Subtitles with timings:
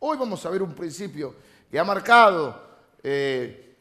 [0.00, 1.34] Hoy vamos a ver un principio
[1.70, 3.76] que ha marcado eh,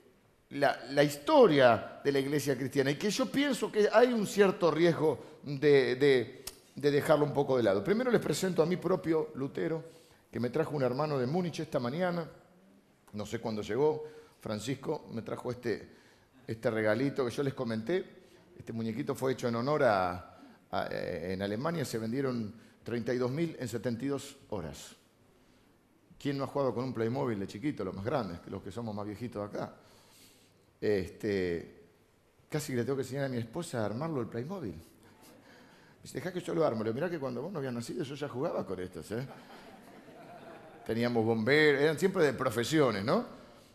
[0.49, 5.18] la, historia de la iglesia cristiana y que yo pienso que hay un cierto riesgo
[5.44, 6.44] de,
[6.76, 7.84] de dejarlo un poco de lado.
[7.84, 9.84] Primero les presento a mi propio Lutero,
[10.32, 12.29] que me trajo un hermano de Múnich esta mañana,
[13.13, 14.04] no sé cuándo llegó,
[14.42, 15.90] Francisco me trajo este,
[16.45, 18.20] este regalito que yo les comenté.
[18.58, 20.38] Este muñequito fue hecho en honor a,
[20.91, 22.54] eh, en Alemania, se vendieron
[22.86, 24.98] 32.000 en 72 horas.
[26.20, 28.93] ¿Quién no ha jugado con un Playmobil de chiquito, los más grandes, los que somos
[28.93, 29.73] más viejitos acá?
[30.81, 31.85] Este,
[32.49, 34.76] casi le tengo que enseñar a mi esposa a armarlo el Playmobil.
[36.03, 36.84] Dice, deja que yo lo armo.
[36.84, 39.26] Le mirá que cuando vos no habías nacido yo ya jugaba con estos, ¿eh?
[40.85, 43.26] Teníamos bomberos, eran siempre de profesiones, ¿no?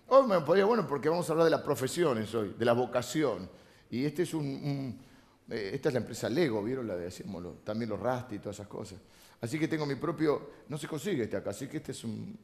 [0.08, 3.48] Hoy me podría, bueno, porque vamos a hablar de las profesiones hoy, de la vocación.
[3.90, 5.00] Y este es un,
[5.48, 6.86] eh, esta es la empresa Lego, ¿vieron?
[6.86, 8.98] La de, decímoslo, también los Rasti y todas esas cosas.
[9.40, 12.38] Así que tengo mi propio, no se consigue este acá, así que este es un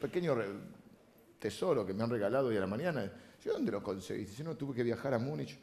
[0.00, 0.36] pequeño
[1.38, 3.10] tesoro que me han regalado hoy a la mañana.
[3.44, 4.26] ¿Yo dónde lo conseguí?
[4.26, 5.56] Si no, tuve que viajar a Múnich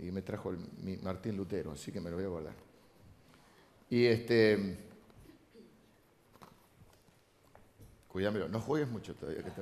[0.00, 0.58] y me trajo el,
[1.02, 2.54] Martín Lutero, así que me lo voy a guardar.
[3.90, 4.78] Y este...
[8.08, 9.42] Cuídamelo, no juegues mucho todavía.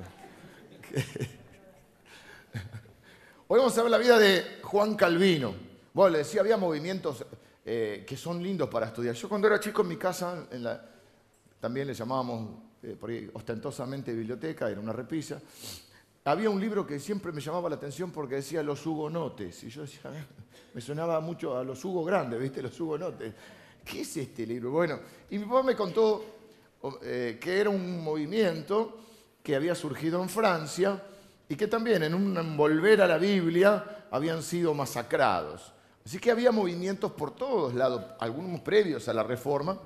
[3.47, 5.55] Hoy vamos a ver la vida de Juan Calvino.
[5.93, 7.25] Bueno, le decía, había movimientos
[7.73, 9.15] eh, que son lindos para estudiar.
[9.15, 10.45] Yo cuando era chico en mi casa,
[11.61, 15.41] también le llamábamos eh, ostentosamente biblioteca, era una repisa.
[16.25, 19.63] Había un libro que siempre me llamaba la atención porque decía los hugonotes.
[19.63, 20.11] Y yo decía,
[20.75, 22.61] me sonaba mucho a los Hugo Grandes, ¿viste?
[22.61, 23.35] Los hugonotes.
[23.85, 24.73] ¿Qué es este libro?
[24.73, 24.99] Bueno,
[25.31, 26.25] y mi papá me contó
[27.05, 28.99] eh, que era un movimiento
[29.45, 31.01] que había surgido en Francia
[31.49, 35.73] y que también en un volver a la Biblia habían sido masacrados.
[36.05, 39.79] Así que había movimientos por todos lados, algunos previos a la Reforma.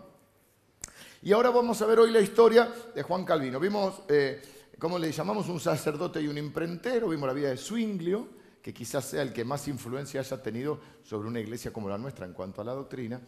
[1.23, 3.59] Y ahora vamos a ver hoy la historia de Juan Calvino.
[3.59, 4.43] Vimos, eh,
[4.79, 8.29] como le llamamos, un sacerdote y un imprentero, vimos la vida de Zwinglio,
[8.63, 12.27] que quizás sea el que más influencia haya tenido sobre una iglesia como la nuestra
[12.27, 13.21] en cuanto a la doctrina.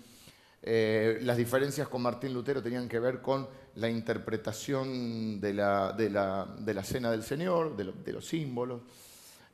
[0.62, 6.10] Eh, las diferencias con Martín Lutero tenían que ver con la interpretación de la, de
[6.10, 8.82] la, cena del Señor, de, los símbolos.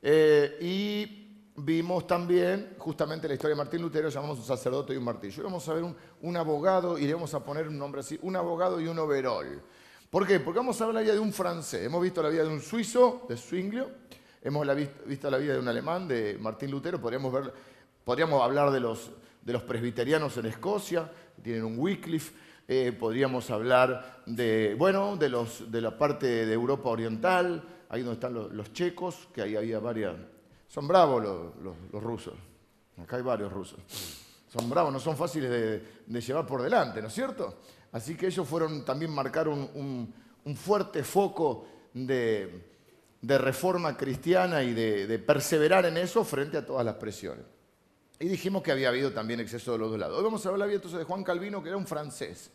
[0.01, 1.22] Eh, y
[1.55, 5.41] vimos también justamente la historia de Martín Lutero, llamamos un sacerdote y un martillo.
[5.41, 5.83] Y vamos a ver
[6.21, 9.61] un, abogado, y le vamos a poner un nombre así, un abogado y un overol.
[10.09, 10.39] ¿Por qué?
[10.39, 11.85] Porque vamos a ver la vida de un francés.
[11.85, 13.89] Hemos visto la vida de un suizo, de Zwinglio,
[14.41, 14.67] hemos
[15.05, 17.33] visto la vida de un alemán, de Martín Lutero, podríamos,
[18.41, 19.11] hablar de los
[19.43, 22.33] de los presbiterianos en Escocia, tienen un Wycliffe,
[22.67, 28.13] eh, podríamos hablar de, bueno, de, los, de la parte de Europa Oriental, ahí donde
[28.13, 30.15] están los, checos, que ahí había varias...
[30.73, 32.33] Son bravos los, rusos,
[32.99, 33.79] acá hay varios rusos.
[34.51, 35.49] Son bravos, no son fáciles
[36.07, 37.59] de, llevar por delante, ¿no es cierto?
[37.91, 40.11] Así que ellos fueron también marcar un,
[40.55, 42.71] fuerte foco de,
[43.21, 47.45] reforma cristiana y de perseverar en eso frente a todas las presiones.
[48.19, 50.17] Y dijimos que había habido también exceso de los dos lados.
[50.17, 52.49] Hoy vamos a hablar entonces de Juan Calvino, que era un francés.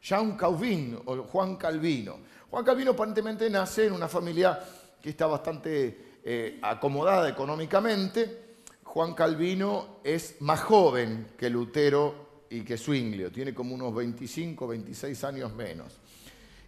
[0.00, 2.20] Jean Calvin, o Juan Calvino.
[2.48, 4.58] Juan Calvino aparentemente nace en una familia
[5.02, 8.50] que está bastante eh, acomodada económicamente.
[8.82, 15.24] Juan Calvino es más joven que Lutero y que Zwinglio, tiene como unos 25, 26
[15.24, 15.92] años menos.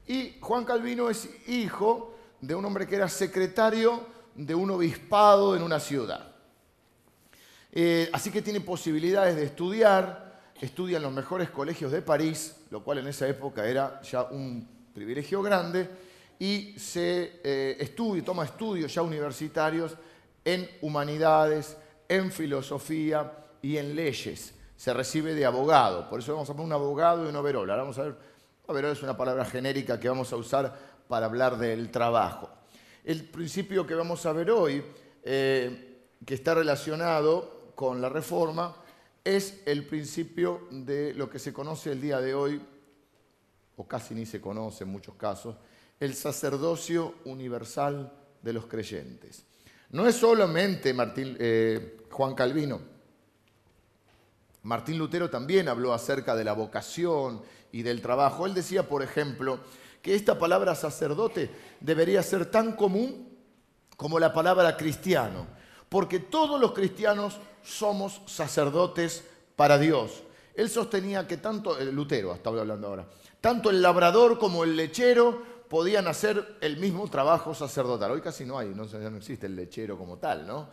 [0.07, 5.63] Y Juan Calvino es hijo de un hombre que era secretario de un obispado en
[5.63, 6.33] una ciudad.
[7.73, 12.85] Eh, así que tiene posibilidades de estudiar, estudia en los mejores colegios de París, lo
[12.85, 15.89] cual en esa época era ya un privilegio grande,
[16.39, 19.97] y se eh, estudia, toma estudios ya universitarios
[20.45, 21.77] en humanidades,
[22.09, 23.33] en filosofía
[23.63, 24.55] y en leyes.
[24.77, 27.71] Se recibe de abogado, por eso vamos a poner un abogado y un overol.
[27.71, 28.17] Ahora vamos a ver,
[28.67, 30.77] overol es una palabra genérica que vamos a usar
[31.09, 32.51] para hablar del trabajo.
[33.05, 34.83] El principio que vamos a ver hoy,
[35.23, 38.77] eh, que está relacionado con la reforma
[39.25, 42.61] es el principio de lo que se conoce el día de hoy,
[43.77, 45.57] o casi ni se conoce en muchos casos,
[46.03, 48.13] el sacerdocio universal
[48.43, 49.45] de los creyentes.
[49.91, 52.81] No es solamente Martín, eh, Juan Calvino.
[54.65, 57.41] Martín Lutero también habló acerca de la vocación
[57.71, 58.47] y del trabajo.
[58.47, 59.61] Él decía, por ejemplo,
[60.03, 63.39] que esta palabra sacerdote debería ser tan común
[63.97, 65.47] como la palabra cristiano,
[65.89, 69.23] porque todos los cristianos somos sacerdotes
[69.55, 70.25] para Dios.
[70.57, 73.07] Él sostenía que tanto, el Lutero estaba hablando ahora,
[73.41, 78.11] tanto el labrador como el lechero podían hacer el mismo trabajo sacerdotal.
[78.11, 80.69] Hoy casi no hay, no, no existe el lechero como tal, ¿no?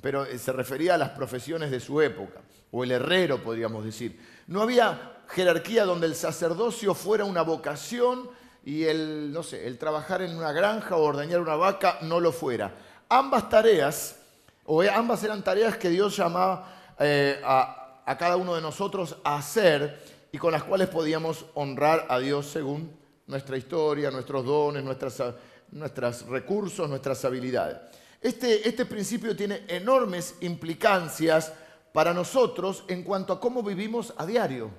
[0.00, 2.40] Pero eh, se refería a las profesiones de su época,
[2.70, 4.18] o el herrero, podríamos decir.
[4.46, 8.30] No había jerarquía donde el sacerdocio fuera una vocación
[8.64, 12.32] y el, no sé, el trabajar en una granja o ordeñar una vaca no lo
[12.32, 12.72] fuera.
[13.10, 14.16] Ambas tareas,
[14.64, 19.36] o ambas eran tareas que Dios llamaba eh, a, a cada uno de nosotros a
[19.36, 20.02] hacer
[20.32, 25.34] y con las cuales podíamos honrar a Dios según nuestra historia, nuestros dones, nuestras,
[25.70, 27.78] nuestros recursos, nuestras habilidades.
[28.20, 31.52] Este, este principio tiene enormes implicancias
[31.92, 34.70] para nosotros en cuanto a cómo vivimos a diario,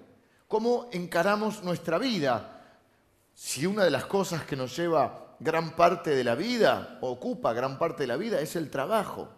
[0.47, 2.61] cómo encaramos nuestra vida.
[3.33, 7.77] Si una de las cosas que nos lleva gran parte de la vida, ocupa gran
[7.77, 9.29] parte de la vida, es el trabajo,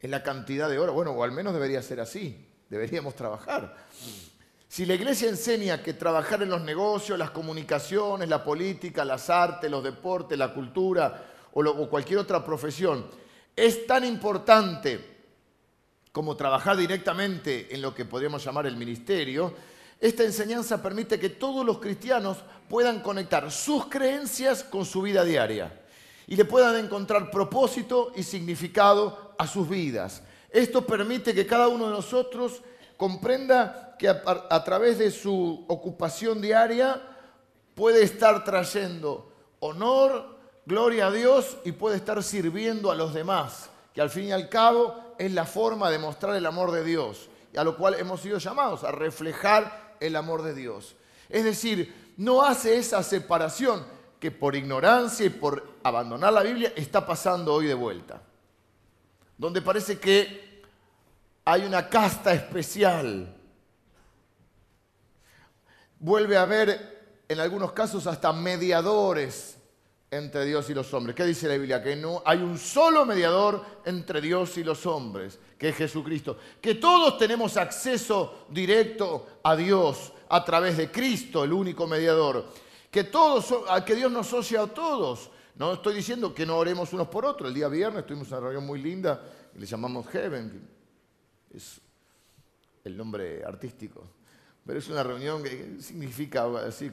[0.00, 3.76] es la cantidad de horas, bueno, o al menos debería ser así, deberíamos trabajar.
[4.68, 9.70] Si la iglesia enseña que trabajar en los negocios, las comunicaciones, la política, las artes,
[9.70, 13.06] los deportes, la cultura o, cualquier otra profesión
[13.56, 15.16] es tan importante
[16.12, 19.54] como trabajar directamente en lo que podríamos llamar el ministerio,
[20.00, 22.38] esta enseñanza permite que todos los cristianos
[22.68, 25.72] puedan conectar sus creencias con su vida diaria
[26.26, 30.22] y le puedan encontrar propósito y significado a sus vidas.
[30.50, 32.60] Esto permite que cada uno de nosotros
[32.98, 37.00] comprenda que a, través de su ocupación diaria
[37.74, 40.36] puede estar trayendo honor,
[40.66, 44.48] gloria a Dios y puede estar sirviendo a los demás, que al fin y al
[44.48, 48.20] cabo es la forma de mostrar el amor de Dios, y a lo cual hemos
[48.20, 50.96] sido llamados a reflejar el amor de Dios.
[51.28, 53.86] Es decir, no hace esa separación
[54.18, 58.20] que por ignorancia y por abandonar la Biblia está pasando hoy de vuelta,
[59.36, 60.47] donde parece que
[61.50, 63.34] hay una casta especial.
[65.98, 69.56] Vuelve a haber, en algunos casos, hasta mediadores
[70.10, 71.16] entre Dios y los hombres.
[71.16, 71.82] ¿Qué dice la Biblia?
[71.82, 76.36] Que no hay un solo mediador entre Dios y los hombres, que es Jesucristo.
[76.60, 82.44] Que todos tenemos acceso directo a Dios a través de Cristo, el único mediador.
[82.90, 83.54] Que todos,
[83.86, 85.30] que Dios nos asocia a todos.
[85.54, 87.48] No estoy diciendo que no oremos unos por otros.
[87.48, 89.22] El día viernes tuvimos una reunión muy linda
[89.56, 90.76] y le llamamos Heaven
[91.54, 91.80] es
[92.84, 94.04] el nombre artístico.
[94.68, 96.44] Pero es una reunión que significa,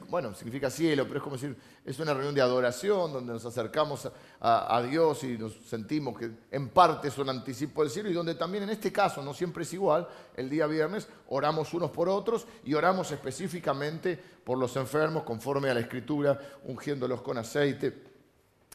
[0.08, 1.54] bueno, significa cielo, pero es como decir,
[1.84, 4.10] es una reunión de adoración donde nos acercamos
[4.40, 8.14] a, a, Dios y nos sentimos que en parte es un anticipo del cielo y
[8.14, 12.08] donde también en este caso, no siempre es igual, el día viernes oramos unos por
[12.08, 17.92] otros y oramos específicamente por los enfermos conforme a la escritura, ungiéndolos con aceite,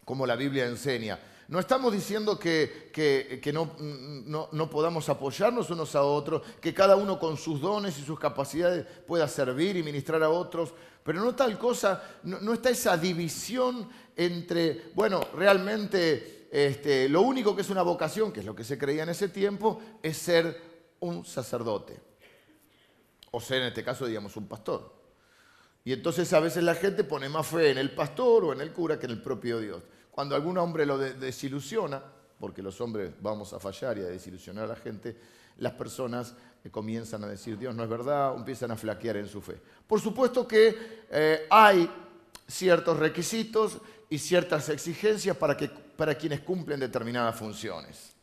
[0.06, 1.18] como la Biblia enseña.
[1.48, 7.38] No estamos diciendo que, no, no, podamos apoyarnos unos a otros, que cada uno con
[7.38, 10.74] sus dones y sus capacidades pueda servir y ministrar a otros,
[11.04, 17.64] pero no tal cosa, no, está esa división entre, bueno, realmente este, lo único que
[17.64, 20.62] es una vocación, que es lo que se creía en ese tiempo, es ser
[21.00, 22.00] un sacerdote.
[23.32, 25.02] O ser en este caso, digamos, un pastor.
[25.84, 28.72] Y entonces a veces la gente pone más fe en el pastor o en el
[28.72, 29.82] cura que en el propio Dios.
[30.22, 32.00] Cuando algún hombre lo desilusiona,
[32.40, 35.18] porque los hombres vamos a fallar y a desilusionar a la gente,
[35.58, 36.36] las personas
[36.70, 39.60] comienzan a decir Dios no es verdad, empiezan a flaquear en su fe.
[39.88, 41.90] Por supuesto que eh, hay
[42.48, 43.80] ciertos requisitos
[44.12, 48.14] y ciertas exigencias para, que, para quienes cumplen determinadas funciones.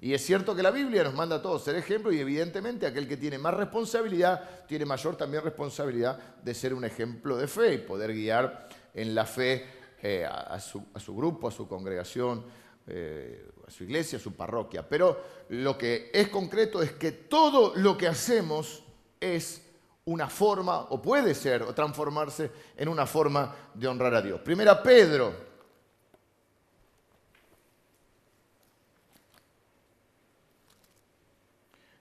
[0.00, 3.06] Y es cierto que la Biblia nos manda a todos ser ejemplo y evidentemente aquel
[3.06, 7.78] que tiene más responsabilidad tiene mayor también responsabilidad de ser un ejemplo de fe y
[7.78, 10.84] poder guiar en la fe eh, a, su,
[11.14, 12.44] grupo, a su congregación,
[12.88, 14.88] eh, a su iglesia, a su parroquia.
[14.88, 18.82] Pero lo que es concreto es que todo lo que hacemos
[19.20, 19.62] es
[20.06, 24.40] una forma, o puede ser, o transformarse en una forma de honrar a Dios.
[24.40, 25.52] Primera Pedro.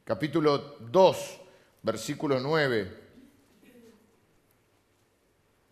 [0.03, 1.41] Capítulo 2,
[1.83, 3.00] versículo 9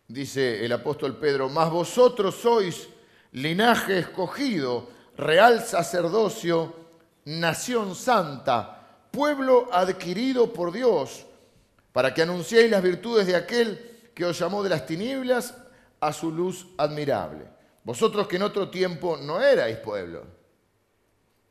[0.09, 2.89] dice el apóstol Pedro, mas vosotros sois
[3.31, 6.75] linaje escogido, real sacerdocio,
[7.25, 11.25] nación santa, pueblo adquirido por Dios,
[11.93, 15.53] para que anunciéis las virtudes de aquel que os llamó de las tinieblas
[16.01, 17.45] a su luz admirable.
[17.83, 20.25] Vosotros que en otro tiempo no erais pueblo,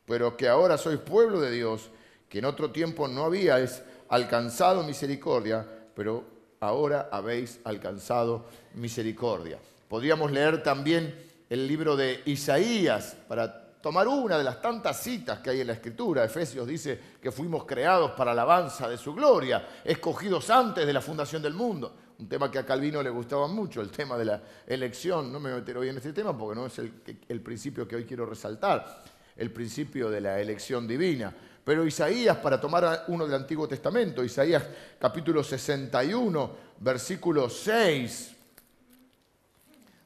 [0.05, 1.89] pero que ahora sois pueblo de Dios,
[2.27, 9.59] que en otro tiempo no habíais alcanzado misericordia, pero ahora habéis alcanzado misericordia.
[9.87, 11.15] Podríamos leer también
[11.49, 15.73] el libro de Isaías para tomar una de las tantas citas que hay en la
[15.73, 16.23] Escritura.
[16.23, 21.41] Efesios dice que fuimos creados para alabanza de su gloria, escogidos antes de la fundación
[21.41, 21.95] del mundo.
[22.19, 25.31] Un tema que a Calvino le gustaba mucho, el tema de la elección.
[25.31, 26.93] No me meteré hoy en este tema porque no es el,
[27.27, 29.03] el principio que hoy quiero resaltar,
[29.37, 31.33] el principio de la elección divina.
[31.63, 34.63] Pero Isaías, para tomar uno del Antiguo Testamento, Isaías
[34.99, 38.35] capítulo 61, versículo 6,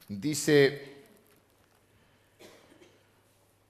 [0.08, 0.94] dice,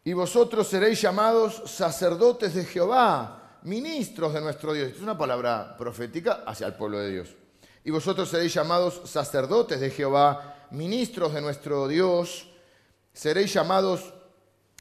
[0.05, 4.91] y vosotros seréis llamados sacerdotes de Jehová, ministros de nuestro Dios.
[4.91, 7.29] Es una palabra profética hacia el pueblo de Dios.
[7.85, 12.49] Y vosotros seréis llamados sacerdotes de Jehová, ministros de nuestro Dios.
[13.15, 14.13] Seréis llamados,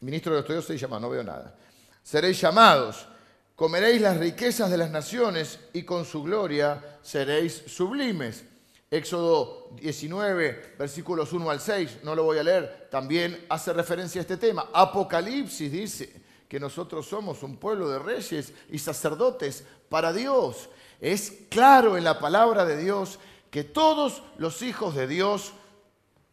[0.01, 1.55] ministros de nuestro Dios seréis llamados, no veo nada.
[2.03, 3.07] Seréis llamados,
[3.55, 8.43] comeréis las riquezas de las naciones y con su gloria seréis sublimes.
[8.91, 14.23] Éxodo 19, versículos 1 al 6, no lo voy a leer, también hace referencia a
[14.23, 14.69] este tema.
[14.71, 20.69] Apocalipsis dice que nosotros somos un pueblo de reyes y sacerdotes para Dios.
[21.01, 23.17] Es claro en la palabra de Dios
[23.49, 25.53] que todos los hijos de Dios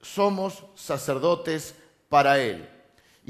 [0.03, 1.75] somos sacerdotes
[2.09, 2.69] para Él.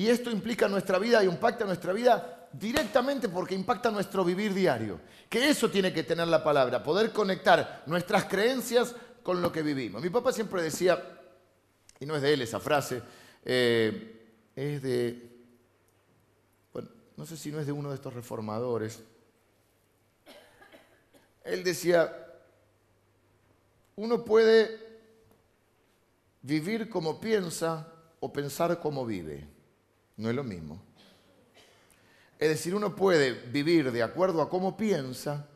[0.01, 4.99] Y esto implica nuestra vida y impacta nuestra vida directamente porque impacta nuestro vivir diario.
[5.29, 10.01] Que eso tiene que tener la palabra, poder conectar nuestras creencias con lo que vivimos.
[10.01, 10.99] Mi papá siempre decía,
[11.99, 13.03] y no es de él esa frase,
[13.45, 15.37] eh, es de,
[16.73, 16.89] bueno,
[17.19, 19.03] no sé si no es de uno de estos reformadores.
[21.45, 22.11] Él decía,
[23.97, 24.81] uno puede
[26.41, 29.60] vivir como piensa o pensar como vive.
[30.21, 30.83] No es lo mismo.
[32.39, 35.47] Es decir, uno puede vivir de acuerdo a cómo piensa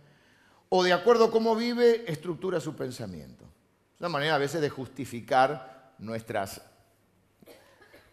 [0.70, 3.44] o de acuerdo a cómo vive, estructura su pensamiento.
[3.44, 6.62] Es una manera a veces de justificar nuestras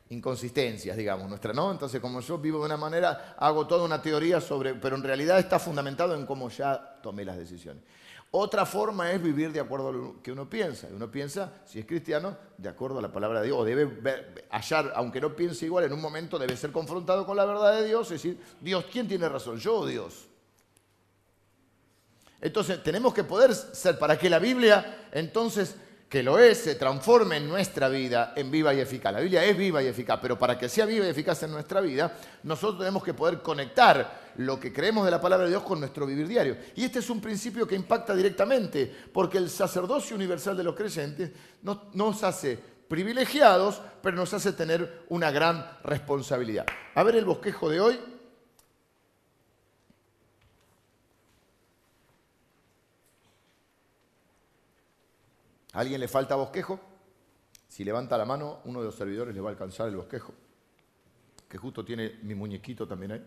[0.09, 1.71] inconsistencias, digamos, nuestra, ¿no?
[1.71, 5.39] Entonces, como yo vivo de una manera, hago toda una teoría sobre, pero en realidad
[5.39, 7.81] está fundamentado en cómo ya tomé las decisiones.
[8.33, 10.87] Otra forma es vivir de acuerdo a lo que uno piensa.
[10.89, 14.93] Uno piensa, si es cristiano, de acuerdo a la palabra de Dios, o debe hallar,
[14.95, 18.07] aunque no piense igual, en un momento debe ser confrontado con la verdad de Dios,
[18.07, 19.57] es decir, Dios, ¿quién tiene razón?
[19.57, 20.29] ¿Yo o Dios?
[22.39, 25.75] Entonces tenemos que poder ser, para que la Biblia, entonces,
[26.07, 29.11] que lo es, se transforme en nuestra vida en viva y eficaz.
[29.11, 31.81] La Biblia es viva y eficaz, pero para que sea viva y eficaz en nuestra
[31.81, 35.79] vida, nosotros tenemos que poder conectar lo que creemos de la palabra de Dios con
[35.79, 36.57] nuestro vivir diario.
[36.75, 41.31] Y este es un principio que impacta directamente, porque el sacerdocio universal de los creyentes
[41.61, 42.57] nos hace
[42.87, 46.65] privilegiados, pero nos hace tener una gran responsabilidad.
[46.93, 47.99] A ver el bosquejo de hoy.
[55.73, 56.81] ¿A alguien le falta bosquejo?
[57.69, 60.33] Si levanta la mano, uno de los servidores le va a alcanzar el bosquejo,
[61.47, 63.25] que justo tiene mi muñequito también ahí.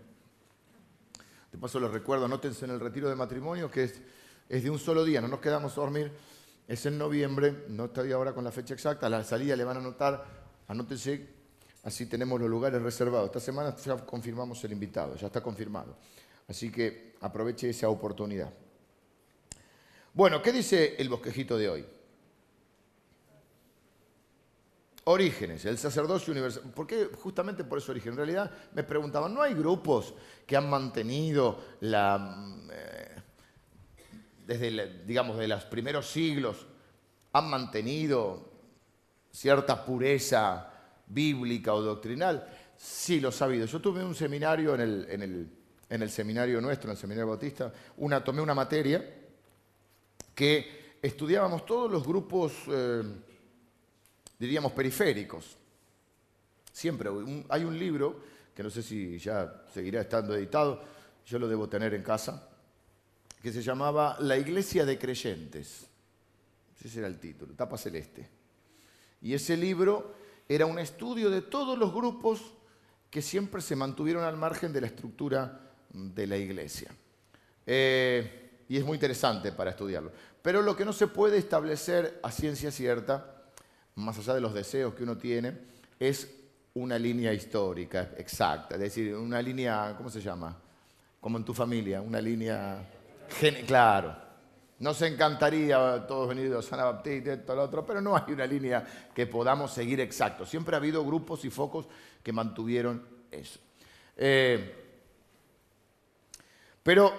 [1.54, 4.00] De paso les recuerdo, anótense en el retiro de matrimonio, que es,
[4.48, 6.10] es de un solo día, no nos quedamos a dormir,
[6.66, 9.76] es en noviembre, no estoy ahora con la fecha exacta, a la salida le van
[9.76, 10.24] a anotar,
[10.66, 11.28] anótense,
[11.84, 13.26] así tenemos los lugares reservados.
[13.26, 15.96] Esta semana ya confirmamos el invitado, ya está confirmado.
[16.48, 18.52] Así que aproveche esa oportunidad.
[20.12, 21.86] Bueno, ¿qué dice el bosquejito de hoy?
[25.06, 26.62] Orígenes, el sacerdocio universal.
[26.74, 27.10] ¿Por qué?
[27.20, 28.12] Justamente por eso origen.
[28.12, 30.14] En realidad me preguntaban, ¿no hay grupos
[30.46, 33.14] que han mantenido la, eh,
[34.46, 36.66] desde, digamos, de los primeros siglos,
[37.34, 38.50] han mantenido
[39.30, 40.72] cierta pureza
[41.06, 42.48] bíblica o doctrinal?
[42.74, 43.66] Sí, lo he sabido.
[43.66, 45.50] Yo tuve un seminario en el,
[45.90, 47.70] en el, seminario nuestro, en el seminario bautista,
[48.24, 49.04] tomé una materia
[50.34, 52.54] que estudiábamos todos los grupos...
[52.68, 53.02] Eh,
[54.38, 55.56] diríamos, periféricos.
[56.72, 57.10] Siempre
[57.48, 58.20] hay un libro,
[58.54, 60.82] que no sé si ya seguirá estando editado,
[61.26, 62.48] yo lo debo tener en casa,
[63.42, 65.86] que se llamaba La Iglesia de Creyentes.
[66.84, 68.28] Ese era el título, tapa celeste.
[69.22, 70.14] Y ese libro
[70.46, 72.42] era un estudio de todos los grupos
[73.10, 75.60] que siempre se mantuvieron al margen de la estructura
[75.90, 76.90] de la iglesia.
[77.64, 80.12] Eh, y es muy interesante para estudiarlo.
[80.42, 83.33] Pero lo que no se puede establecer a ciencia cierta
[83.96, 85.56] más allá de los deseos que uno tiene,
[85.98, 86.28] es
[86.74, 90.56] una línea histórica exacta, es decir, una línea, ¿cómo se llama?
[91.20, 92.84] Como en tu familia, una línea,
[93.66, 94.24] claro.
[94.80, 98.84] Nos encantaría todos venir de Osana Baptista todo lo otro, pero no hay una línea
[99.14, 100.44] que podamos seguir exacto.
[100.44, 101.86] Siempre ha habido grupos y focos
[102.22, 103.60] que mantuvieron eso.
[104.16, 104.74] Eh,
[106.82, 107.12] pero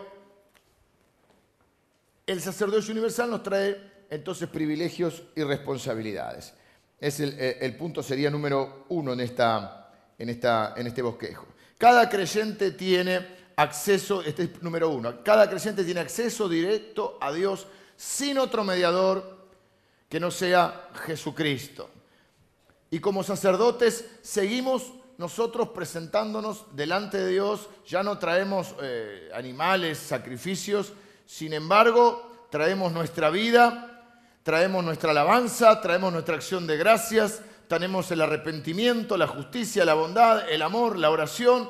[2.28, 6.54] el sacerdocio universal nos trae entonces privilegios y responsabilidades.
[7.00, 11.46] Es eh, el, punto sería número uno en, esta, en, esta, en este bosquejo.
[11.78, 17.68] Cada creyente tiene acceso, este es número uno, cada creyente tiene acceso directo a Dios
[17.96, 19.50] sin otro mediador
[20.10, 21.90] que no sea Jesucristo.
[22.92, 30.94] Y como sacerdotes seguimos nosotros presentándonos delante de Dios, ya no traemos eh, animales, sacrificios,
[31.26, 33.95] sin embargo traemos nuestra vida
[34.46, 40.48] traemos nuestra alabanza, traemos nuestra acción de gracias, tenemos el arrepentimiento, la justicia, la bondad,
[40.48, 41.68] el amor, la oración.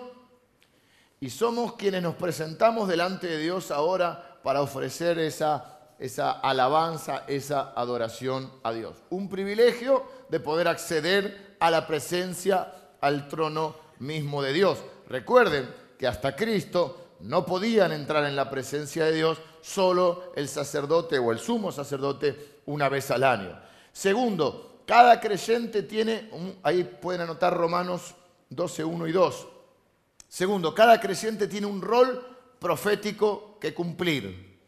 [1.22, 7.72] Y somos quienes nos presentamos delante de Dios ahora para ofrecer esa, esa alabanza, esa
[7.77, 8.98] adoración a Dios.
[9.10, 14.79] Un privilegio de poder acceder a la presencia, al trono mismo de Dios.
[15.08, 21.17] Recuerden que hasta Cristo no podían entrar en la presencia de Dios solo el sacerdote
[21.17, 23.60] o el sumo sacerdote una vez al año.
[23.92, 26.30] Segundo, cada creyente tiene,
[26.64, 28.16] ahí pueden anotar Romanos
[28.50, 29.48] 12, 1 y 2.
[30.28, 32.26] Segundo, cada creyente tiene un rol
[32.60, 34.60] profético que cumplir.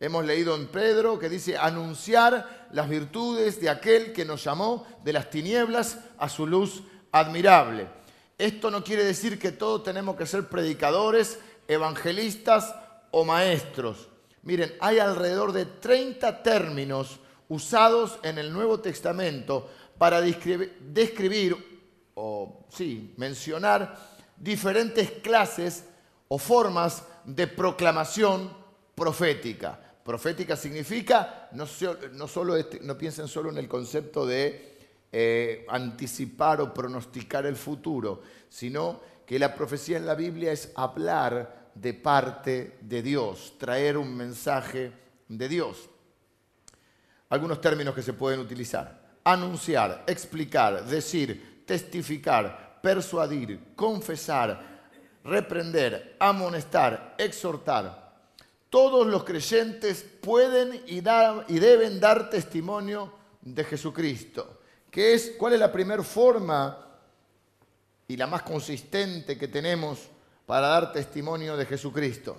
[0.00, 5.12] Hemos leído en Pedro que dice anunciar las virtudes de aquel que nos llamó de
[5.12, 6.82] las tinieblas a su luz
[7.12, 7.88] admirable.
[8.36, 12.74] Esto no quiere decir que todos tenemos que ser predicadores, evangelistas
[13.12, 14.08] o maestros.
[14.42, 21.56] Miren, hay alrededor de 30 términos usados en el Nuevo Testamento para describir,
[22.14, 23.98] o sí, mencionar
[24.36, 25.84] diferentes clases
[26.28, 28.50] o formas de proclamación
[28.94, 29.80] profética.
[30.04, 34.74] Profética significa, no, solo este, no piensen solo en el concepto de
[35.10, 41.70] eh, anticipar o pronosticar el futuro, sino que la profecía en la Biblia es hablar
[41.74, 44.92] de parte de Dios, traer un mensaje
[45.28, 45.88] de Dios.
[47.34, 49.18] Algunos términos que se pueden utilizar.
[49.24, 54.84] Anunciar, explicar, decir, testificar, persuadir, confesar,
[55.24, 58.14] reprender, amonestar, exhortar.
[58.70, 63.12] Todos los creyentes pueden y, deben dar testimonio
[63.42, 64.60] de Jesucristo.
[64.88, 66.86] ¿Qué es, ¿Cuál es la primera forma
[68.06, 70.08] y la más consistente que tenemos
[70.46, 72.36] para dar testimonio de Jesucristo?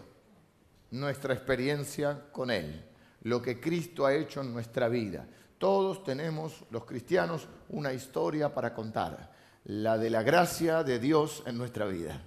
[0.91, 2.94] Nuestra experiencia con Él,
[3.25, 5.27] lo que Cristo ha hecho en nuestra vida.
[5.57, 9.31] Todos tenemos, los cristianos, una historia para contar,
[9.65, 12.21] la de la gracia de Dios en nuestra vida.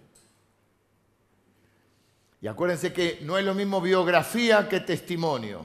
[2.40, 5.64] Y acuérdense que no es lo mismo biografía que testimonio.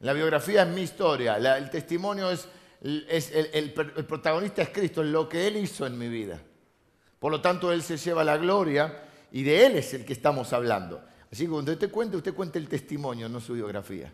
[0.00, 2.46] La biografía es mi historia, el testimonio es,
[2.82, 3.06] el,
[3.54, 3.72] el
[4.06, 6.38] protagonista es Cristo, es lo que Él hizo en mi vida.
[7.18, 9.02] Por lo tanto, Él se lleva la gloria
[9.32, 11.02] y de Él es el que estamos hablando.
[11.32, 14.12] Así que cuando usted cuente, usted cuente el testimonio, no su biografía.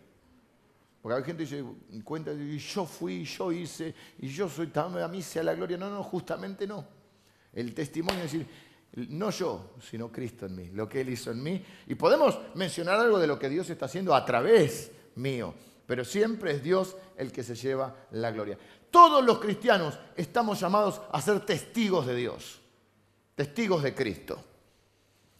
[1.05, 5.09] Porque hay gente que dice, cuenta, y yo fui, yo hice, y yo soy, a
[5.09, 5.77] mí sea la gloria.
[5.77, 6.87] No, no, justamente no.
[7.53, 8.49] El testimonio es decir,
[9.11, 11.63] no yo, sino Cristo en mí, lo que Él hizo en mí.
[11.89, 15.55] Y podemos mencionar algo de lo que Dios está haciendo a través mío,
[15.87, 18.57] pero siempre es Dios el que se lleva la gloria.
[18.91, 22.63] Todos los cristianos estamos llamados a ser testigos de Dios
[23.35, 24.43] testigos de Cristo.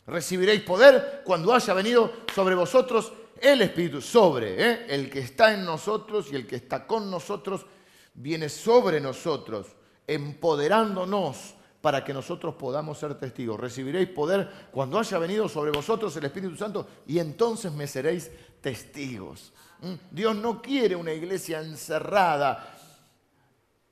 [0.07, 3.13] Recibiréis poder cuando haya venido sobre vosotros
[3.45, 4.87] el Espíritu, sobre ¿eh?
[4.89, 7.67] el que está en nosotros y el que está con nosotros,
[8.15, 9.67] viene sobre nosotros,
[10.07, 13.61] empoderándonos para que nosotros podamos ser testigos.
[13.61, 18.31] Recibiréis poder cuando haya venido sobre vosotros el Espíritu Santo y entonces me seréis
[18.63, 19.53] testigos.
[19.83, 19.93] ¿Mm?
[20.11, 22.75] Dios no quiere una iglesia encerrada,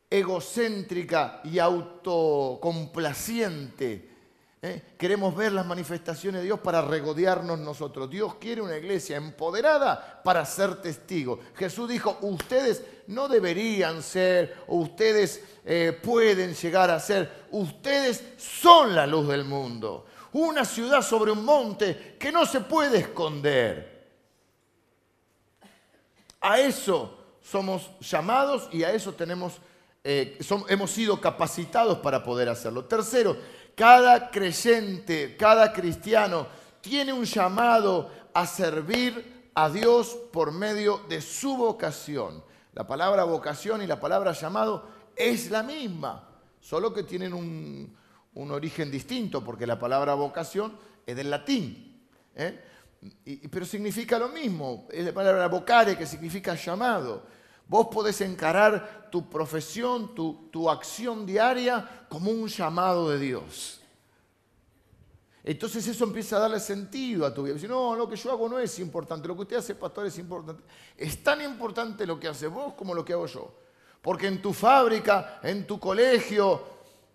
[0.08, 4.11] egocéntrica y autocomplaciente.
[4.62, 4.80] ¿Eh?
[4.96, 8.08] Queremos ver las manifestaciones de Dios para regodearnos nosotros.
[8.08, 11.40] Dios quiere una iglesia empoderada para ser testigo.
[11.56, 18.94] Jesús dijo, ustedes no deberían ser, o ustedes eh, pueden llegar a ser, ustedes son
[18.94, 20.06] la luz del mundo.
[20.32, 23.92] Una ciudad sobre un monte que no se puede esconder.
[26.40, 29.60] A eso somos llamados y a eso tenemos
[30.04, 30.36] eh,
[30.68, 32.84] hemos sido capacitados para poder hacerlo.
[32.86, 33.36] Tercero,
[33.74, 36.46] cada creyente, cada cristiano
[36.80, 42.42] tiene un llamado a servir a Dios por medio de su vocación.
[42.74, 46.28] La palabra vocación y la palabra llamado es la misma,
[46.60, 47.96] solo que tienen un,
[48.34, 52.60] origen distinto, porque la palabra vocación es del latín, ¿eh?
[53.50, 54.86] pero significa lo mismo.
[54.90, 57.24] Es la palabra vocare, que significa llamado.
[57.72, 63.80] Vos podés encarar tu profesión, tu, acción diaria como un llamado de Dios.
[65.42, 67.56] Entonces eso empieza a darle sentido a tu vida.
[67.66, 70.62] no, lo que yo hago no es importante, lo que usted hace, pastor, es importante.
[70.98, 73.50] Es tan importante lo que hace vos como lo que hago yo.
[74.02, 76.62] Porque en tu fábrica, en tu colegio,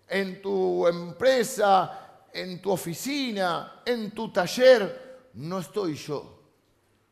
[0.08, 6.40] en tu empresa, en tu oficina, en tu taller, no estoy yo,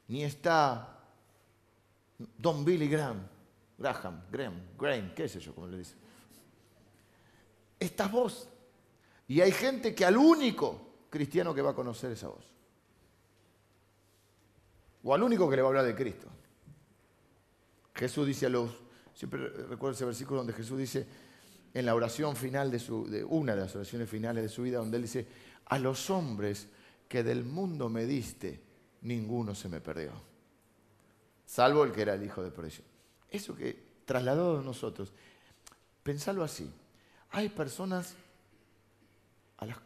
[0.09, 0.99] ni está
[2.19, 3.36] Don Billy Graham.
[3.79, 5.95] Graham, Graham, Graham, qué sé yo, cómo le dice.
[7.79, 8.49] Esta voz.
[9.29, 12.45] Y hay gente que al único cristiano que va a conocer esa voz.
[15.03, 16.29] O al único que le va a hablar de Cristo.
[17.95, 18.71] Jesús dice a los,
[19.15, 21.07] siempre recuerdo ese versículo donde Jesús dice,
[21.73, 24.79] en la oración final de, su, de una de las oraciones finales de su vida,
[24.79, 25.27] donde él dice,
[25.67, 26.69] a los hombres
[27.09, 28.61] que del mundo me diste,
[29.03, 30.13] ninguno se me perdió,
[31.45, 32.87] salvo el que era el hijo de presión.
[33.31, 35.13] Eso que trasladado a nosotros,
[36.03, 36.71] pensarlo así,
[37.31, 38.15] hay personas
[39.59, 39.79] a las...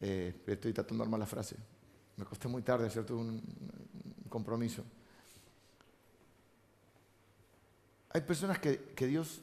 [0.00, 1.56] Eh, estoy tratando de armar la frase,
[2.16, 3.42] me costé muy tarde hacer un
[4.30, 4.82] compromiso.
[8.12, 9.40] Hay personas que, Dios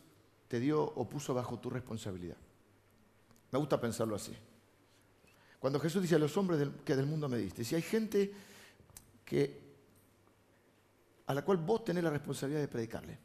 [0.48, 2.38] te dio o puso bajo tu responsabilidad.
[3.52, 4.36] Me gusta pensarlo así.
[5.60, 8.34] Cuando Jesús dice a los hombres que del mundo me diste, si hay gente
[9.24, 9.67] que,
[11.28, 13.18] a la cual vos tenés la responsabilidad de predicarle.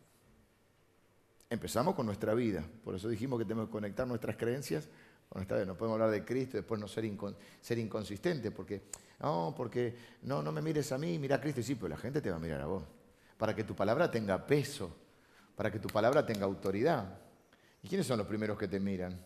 [1.49, 4.89] Empezamos con nuestra vida, por eso dijimos que tenemos que conectar nuestras creencias
[5.29, 5.67] con nuestra vida.
[5.67, 7.11] No podemos hablar de Cristo y después no ser,
[7.61, 8.83] ser inconsistente, porque
[9.21, 11.97] no, porque no, no me mires a mí, mira a Cristo y sí, pero la
[11.97, 12.83] gente te va a mirar a vos.
[13.37, 14.97] Para que tu palabra tenga peso,
[15.55, 17.21] para que tu palabra tenga autoridad.
[17.83, 19.25] ¿Y quiénes son los primeros que te miran?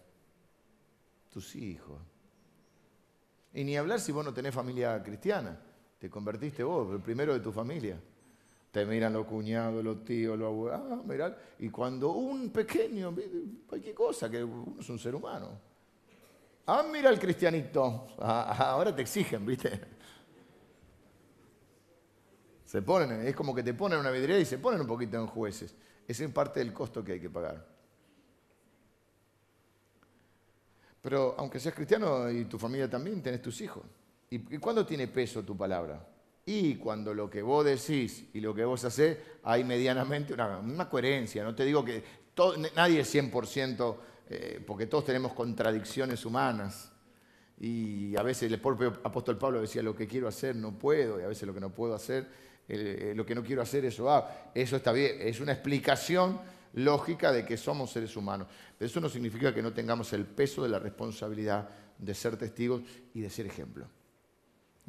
[1.30, 2.00] Tus hijos.
[3.54, 5.58] Y ni hablar si vos no tenés familia cristiana.
[5.98, 7.98] Te convertiste vos, el primero de tu familia.
[8.76, 10.80] Te miran los cuñados, los tíos, los abuelos.
[10.84, 11.34] Ah, mirá.
[11.60, 13.16] Y cuando un pequeño,
[13.66, 15.48] cualquier cosa, que uno es un ser humano.
[16.66, 18.08] Ah, mira el cristianito.
[18.18, 19.80] Ah, ah, ahora te exigen, ¿viste?
[22.66, 25.26] Se ponen, es como que te ponen una vidriera y se ponen un poquito en
[25.26, 25.74] jueces.
[26.06, 27.66] Ese es parte del costo que hay que pagar.
[31.00, 33.84] Pero aunque seas cristiano y tu familia también, tenés tus hijos.
[34.28, 36.06] ¿Y, cuándo tiene peso tu palabra?
[36.46, 41.42] Y cuando lo que vos decís y lo que vos hacés hay medianamente una, coherencia.
[41.44, 42.02] No te digo que
[42.74, 43.96] nadie es 100%,
[44.30, 46.92] eh, porque todos tenemos contradicciones humanas.
[47.58, 51.24] Y a veces el propio apóstol Pablo decía, lo que quiero hacer no puedo, y
[51.24, 52.26] a veces lo que no puedo hacer
[52.68, 56.40] eh, lo que no quiero hacer, eso ah, Eso está bien, es una explicación
[56.74, 58.48] lógica de que somos seres humanos.
[58.76, 62.82] Pero eso no significa que no tengamos el peso de la responsabilidad de ser testigos
[63.14, 63.88] y de ser ejemplo.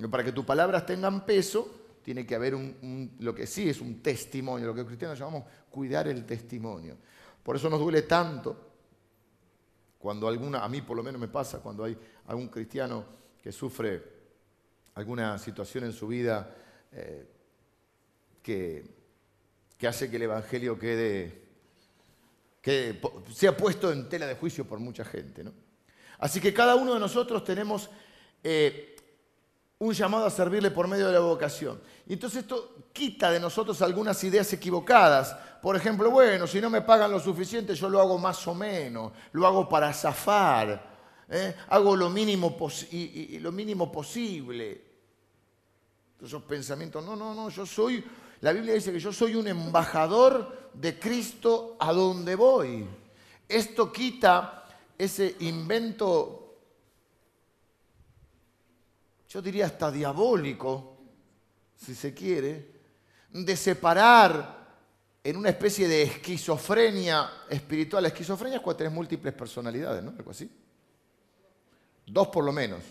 [0.09, 4.01] Para que tus palabras tengan peso, tiene que haber un, lo que sí es un
[4.01, 6.95] testimonio, lo que los cristianos llamamos cuidar el testimonio.
[7.43, 8.67] Por eso nos duele tanto
[9.97, 13.03] cuando alguna, a mí por lo menos me pasa, cuando hay algún cristiano
[13.41, 14.03] que sufre
[14.95, 16.55] alguna situación en su vida
[16.91, 17.27] eh,
[18.41, 18.83] que,
[19.87, 21.41] hace que el Evangelio quede,
[22.61, 23.01] que
[23.33, 25.43] sea puesto en tela de juicio por mucha gente.
[26.19, 27.89] Así que cada uno de nosotros tenemos
[28.43, 28.96] eh,
[29.79, 31.79] un llamado a servirle por medio de la vocación.
[32.07, 35.35] Y entonces esto quita de nosotros algunas ideas equivocadas.
[35.61, 39.11] Por ejemplo, bueno, si no me pagan lo suficiente, yo lo hago más o menos,
[39.33, 40.95] lo hago para zafar,
[41.29, 41.55] ¿eh?
[41.69, 42.57] hago lo mínimo,
[42.91, 44.85] y, lo mínimo posible.
[46.21, 48.03] Esos pensamientos, no, no, no, yo soy
[48.41, 52.85] la Biblia dice que yo soy un embajador de Cristo a donde voy.
[53.49, 54.65] Esto quita
[54.97, 56.46] ese invento,
[59.29, 60.97] yo diría hasta diabólico,
[61.75, 62.71] si se quiere,
[63.31, 64.57] de separar
[65.23, 68.03] en una especie de esquizofrenia espiritual.
[68.03, 70.11] La esquizofrenia es cuando tenés múltiples personalidades, ¿no?
[70.17, 70.49] Algo así.
[72.05, 72.81] Dos por lo menos.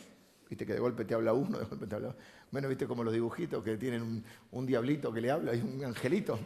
[0.48, 2.20] Viste que de golpe te habla uno, de golpe te habla otro.
[2.50, 6.38] Bueno, viste como los dibujitos que tienen un, diablito que le habla y un angelito.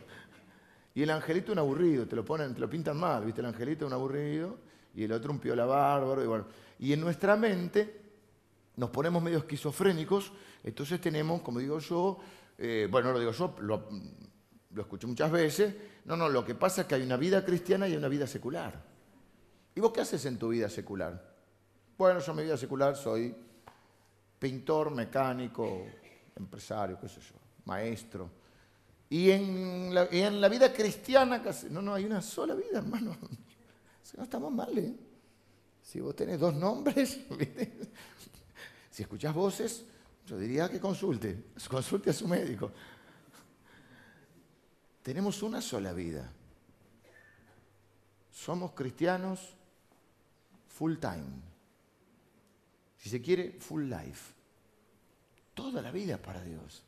[0.94, 3.86] Y el angelito un aburrido, te lo ponen, te lo pintan mal, viste, el angelito
[3.86, 4.58] un aburrido
[4.94, 6.46] y el otro un piola bárbaro.
[6.78, 7.99] Y, y en nuestra mente
[8.80, 10.32] nos ponemos medio esquizofrénicos,
[10.64, 12.18] entonces tenemos, como digo yo,
[12.56, 13.88] eh, bueno, no lo digo yo, lo,
[14.70, 15.74] lo escuché muchas veces,
[16.06, 18.82] no, no, lo que pasa es que hay una vida cristiana y una vida secular.
[19.74, 21.30] ¿Y vos qué haces en tu vida secular?
[21.98, 23.34] Bueno, yo en mi vida secular soy
[24.38, 25.86] pintor, mecánico,
[26.34, 27.34] empresario, qué sé yo,
[27.66, 28.30] maestro.
[29.10, 33.14] Y en la, vida cristiana, no, no, hay una sola vida, hermano.
[34.02, 34.92] Si no estamos mal, ¿eh?
[35.80, 37.20] Si vos tenés dos nombres,
[39.00, 39.86] si escuchás voces,
[40.26, 42.70] yo diría que consulte, consulte a su médico.
[45.02, 46.30] Tenemos una sola vida.
[48.30, 49.56] Somos cristianos
[50.68, 51.40] full time
[52.98, 54.34] si se quiere, full life.
[55.54, 56.82] Toda la vida para Dios.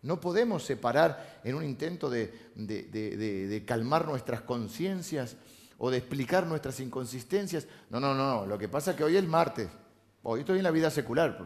[0.00, 5.36] No podemos separar en un intento de, calmar nuestras conciencias
[5.76, 7.66] o de explicar nuestras inconsistencias.
[7.90, 9.68] No, no, no, Lo que pasa es que hoy es martes.
[10.22, 11.36] Hoy estoy en la vida secular.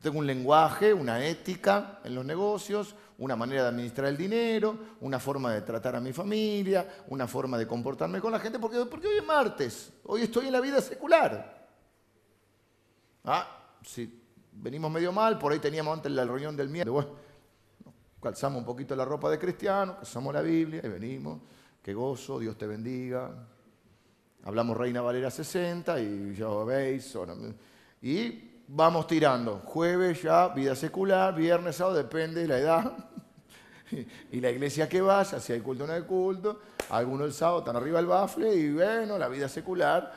[0.00, 5.18] Tengo un lenguaje, una ética en los negocios, una manera de administrar el dinero, una
[5.18, 9.16] forma de tratar a mi familia, una forma de comportarme con la gente, porque, hoy
[9.16, 9.92] es martes.
[10.04, 11.68] Hoy estoy en la vida secular.
[13.24, 17.20] Ah, si venimos medio mal, por ahí teníamos antes la reunión del miércoles, bueno,
[18.20, 21.40] calzamos un poquito la ropa de cristiano, calzamos la Biblia y venimos.
[21.80, 23.48] qué gozo, Dios te bendiga.
[24.44, 27.16] Hablamos Reina Valera 60 y ya veis.
[28.02, 29.62] Y vamos tirando.
[29.64, 32.96] Jueves ya, vida secular, viernes, sábado, depende de la edad.
[34.32, 36.60] y la iglesia que vaya, si hay culto o no hay culto.
[36.90, 40.12] Algunos el sábado están arriba del bafle y bueno, la vida secular.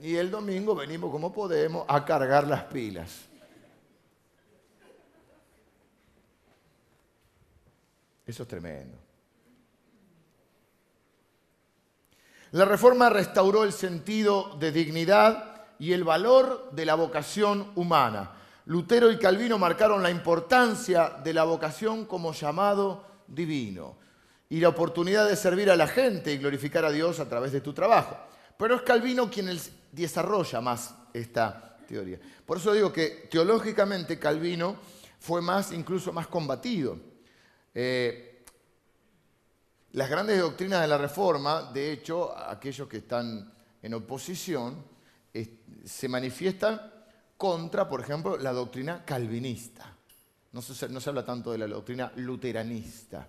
[0.00, 3.28] Y el domingo venimos como podemos a cargar las pilas.
[8.26, 9.01] Eso es tremendo.
[12.52, 18.32] La reforma restauró el sentido de dignidad y el valor de la vocación humana.
[18.66, 23.96] Lutero y Calvino marcaron la importancia de la vocación como llamado divino
[24.50, 27.62] y la oportunidad de servir a la gente y glorificar a Dios a través de
[27.62, 28.18] tu trabajo.
[28.58, 29.48] Pero es Calvino quien
[29.90, 32.20] desarrolla más esta teoría.
[32.44, 34.76] Por eso digo que teológicamente Calvino
[35.18, 36.98] fue más, incluso más combatido.
[37.74, 38.31] Eh,
[39.92, 43.52] las grandes doctrinas de la Reforma, de hecho, aquellos que están
[43.82, 44.84] en oposición,
[45.84, 46.80] se manifiestan
[47.36, 49.94] contra, por ejemplo, la doctrina calvinista.
[50.52, 53.26] No se, habla tanto de la doctrina luteranista,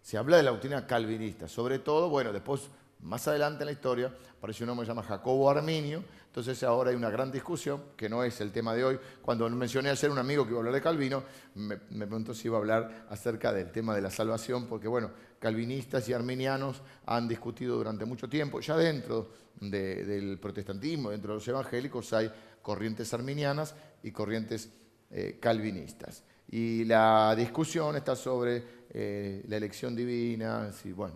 [0.00, 1.46] se habla de la doctrina calvinista.
[1.48, 2.62] Sobre todo, bueno, después,
[3.00, 6.90] más adelante en la historia, apareció un hombre que se llama Jacobo Arminio, entonces ahora
[6.90, 8.98] hay una gran discusión, que no es el tema de hoy.
[9.22, 11.22] Cuando mencioné a ser un amigo que iba a hablar de Calvino,
[11.54, 16.08] me, preguntó si iba a hablar acerca del tema de la salvación, porque bueno, calvinistas
[16.08, 19.28] y arminianos han discutido durante mucho tiempo, ya dentro
[19.60, 22.30] del protestantismo, dentro de los evangélicos, hay
[22.62, 24.70] corrientes arminianas y corrientes
[25.10, 26.22] eh, calvinistas.
[26.48, 31.14] Y la discusión está sobre eh, la elección divina, bueno,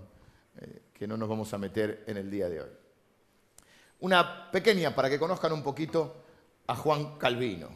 [0.58, 2.70] eh, que no nos vamos a meter en el día de hoy.
[4.00, 6.24] Una pequeña para que conozcan un poquito
[6.66, 7.68] a Juan Calvino.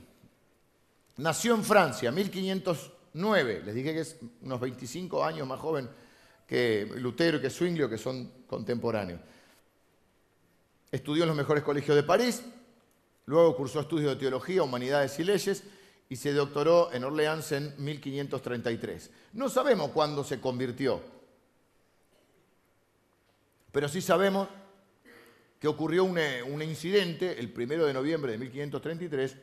[1.17, 5.89] Nació en Francia, 1509, les dije que es unos 25 años más joven
[6.47, 9.21] que Lutero y que Zwinglio, que son contemporáneos.
[10.91, 12.43] Estudió en los mejores colegios de París,
[13.27, 15.65] Luego cursó estudios de teología, humanidades y leyes
[16.09, 19.11] y se doctoró en Orleans en 1533.
[19.33, 21.01] No sabemos cuándo se convirtió,
[23.73, 24.49] pero sí sabemos
[25.59, 26.19] que ocurrió un,
[26.51, 29.37] un incidente el primero de noviembre de 1533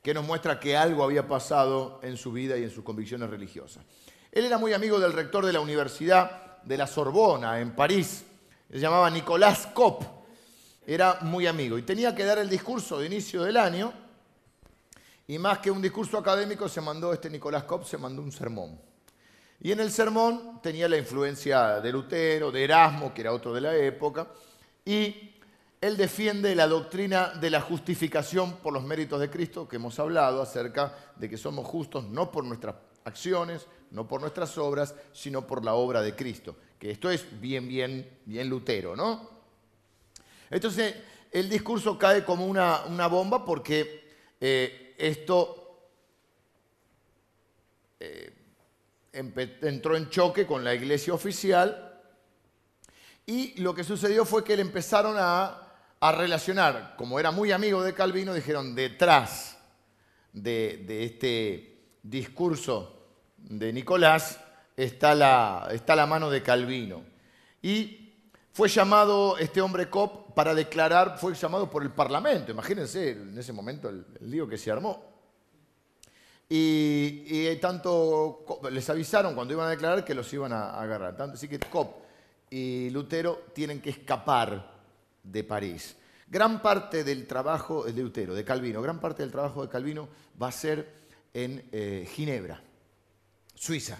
[0.00, 3.84] que nos muestra que algo había pasado en su vida y en sus convicciones religiosas.
[4.32, 8.24] Él era muy amigo del rector de la Universidad de la Sorbona en París,
[8.70, 10.02] se llamaba Nicolás Kopp.
[10.86, 11.76] Era muy amigo.
[11.76, 13.92] Y tenía que dar el discurso de inicio del año.
[15.26, 18.80] Y más que un discurso académico se mandó, este Nicolás Kopp se mandó un sermón.
[19.60, 23.60] Y en el sermón tenía la influencia de Lutero, de Erasmo, que era otro de
[23.60, 24.26] la época,
[24.84, 25.36] y
[25.80, 30.42] él defiende la doctrina de la justificación por los méritos de Cristo, que hemos hablado
[30.42, 35.64] acerca de que somos justos no por nuestras acciones, no por nuestras obras, sino por
[35.64, 36.56] la obra de Cristo.
[36.78, 39.30] Que esto es bien, bien, bien Lutero, ¿no?
[40.50, 40.94] Entonces,
[41.30, 45.88] el discurso cae como una, bomba porque eh, esto
[48.00, 48.32] eh,
[49.12, 51.92] entró en choque con la iglesia oficial
[53.26, 55.58] y lo que sucedió fue que le empezaron a,
[56.00, 59.56] relacionar, como era muy amigo de Calvino, dijeron, detrás
[60.32, 63.01] de, este discurso
[63.48, 64.40] de Nicolás
[64.76, 67.02] está la, está la mano de Calvino.
[67.60, 68.02] Y
[68.52, 73.52] fue llamado este hombre Cop para declarar, fue llamado por el Parlamento, imagínense en ese
[73.52, 75.10] momento el, lío que se armó.
[76.48, 81.16] Y, tanto les avisaron cuando iban a declarar que los iban a, agarrar.
[81.16, 82.02] Tanto, así que Cop
[82.50, 84.70] y Lutero tienen que escapar
[85.22, 85.96] de París.
[86.28, 90.08] Gran parte del trabajo de Lutero, de Calvino, gran parte del trabajo de Calvino
[90.40, 90.92] va a ser
[91.32, 92.62] en eh, Ginebra,
[93.62, 93.98] Suiza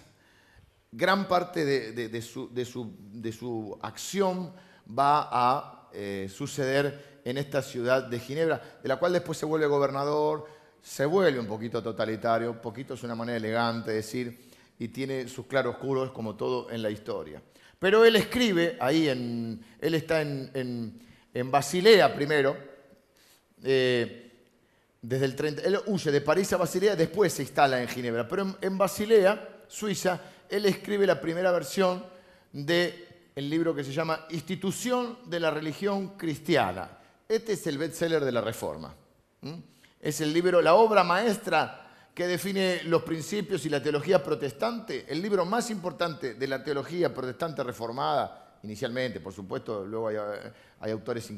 [0.93, 4.53] gran parte de, su, acción
[4.87, 9.67] va a eh, suceder en esta ciudad de Ginebra, de la cual después se vuelve
[9.67, 10.47] gobernador,
[10.83, 15.29] se vuelve un poquito totalitario, un poquito es una manera elegante de decir, y tiene
[15.29, 17.41] sus claroscuros como todo en la historia.
[17.79, 21.01] Pero él escribe ahí, en, él está en,
[21.51, 22.57] Basilea primero,
[23.63, 24.31] eh,
[25.01, 28.57] desde el 30, él huye de París a Basilea, después se instala en Ginebra, pero
[28.61, 32.05] en Basilea, Suiza, él escribe la primera versión
[32.53, 32.95] del
[33.37, 36.99] libro que se llama Institución de la Religión Cristiana.
[37.27, 38.95] Este es el bestseller de la Reforma.
[39.99, 45.23] Es el libro, la obra maestra que define los principios y la teología protestante, el
[45.23, 51.33] libro más importante de la teología protestante reformada, inicialmente, por supuesto, luego hay, autores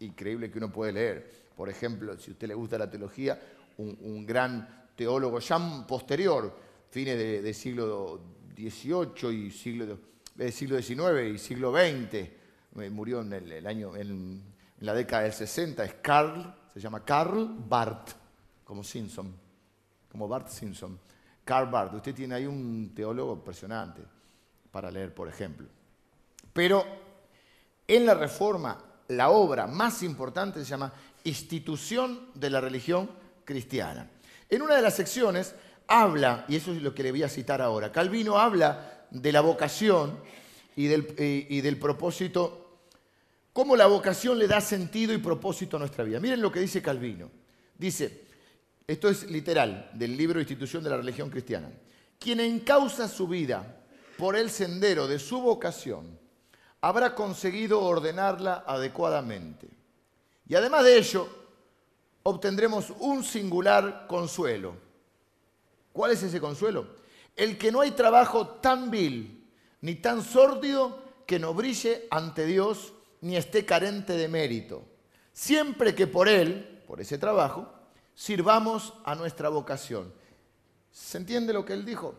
[0.00, 1.30] increíbles que uno puede leer.
[1.54, 3.38] Por ejemplo, si a usted le gusta la teología,
[3.76, 8.20] un, gran teólogo ya posterior, fines del de siglo
[8.56, 9.98] XVIII y siglo
[10.38, 14.42] del siglo XIX y siglo XX, eh, murió en el, año, en,
[14.80, 18.10] la década del 60, es Carl, se llama Carl Barth,
[18.62, 19.34] como Simpson,
[20.08, 20.98] como Bart Simpson.
[21.44, 24.02] Carl Barth, usted tiene ahí un teólogo impresionante
[24.70, 25.66] para leer, por ejemplo.
[26.52, 26.84] Pero
[27.86, 30.92] en la Reforma, la obra más importante se llama
[31.24, 33.10] Institución de la Religión
[33.44, 34.08] Cristiana.
[34.48, 35.54] En una de las secciones
[35.88, 39.40] habla, y eso es lo que le voy a citar ahora, Calvino habla de la
[39.40, 40.20] vocación
[40.76, 42.80] y del, eh, y del propósito,
[43.52, 46.20] cómo la vocación le da sentido y propósito a nuestra vida.
[46.20, 47.30] Miren lo que dice Calvino.
[47.76, 48.26] Dice,
[48.86, 51.70] esto es literal del libro Institución de la Religión Cristiana,
[52.18, 53.82] quien encausa su vida
[54.16, 56.18] por el sendero de su vocación,
[56.80, 59.68] habrá conseguido ordenarla adecuadamente.
[60.48, 61.28] Y además de ello,
[62.24, 64.87] obtendremos un singular consuelo.
[65.98, 66.86] ¿Cuál es ese consuelo?
[67.34, 72.92] El que no hay trabajo tan vil ni tan sórdido que no brille ante Dios
[73.20, 74.84] ni esté carente de mérito,
[75.32, 77.68] siempre que por él, por ese trabajo,
[78.14, 80.14] sirvamos a nuestra vocación.
[80.92, 82.14] ¿Se entiende lo que él dijo?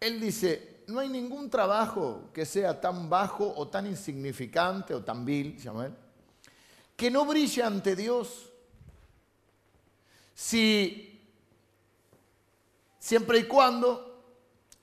[0.00, 5.26] Él dice, no hay ningún trabajo que sea tan bajo o tan insignificante o tan
[5.26, 5.94] vil, llama él,
[6.96, 8.50] que no brille ante Dios
[10.34, 11.17] si
[13.08, 14.04] siempre y cuando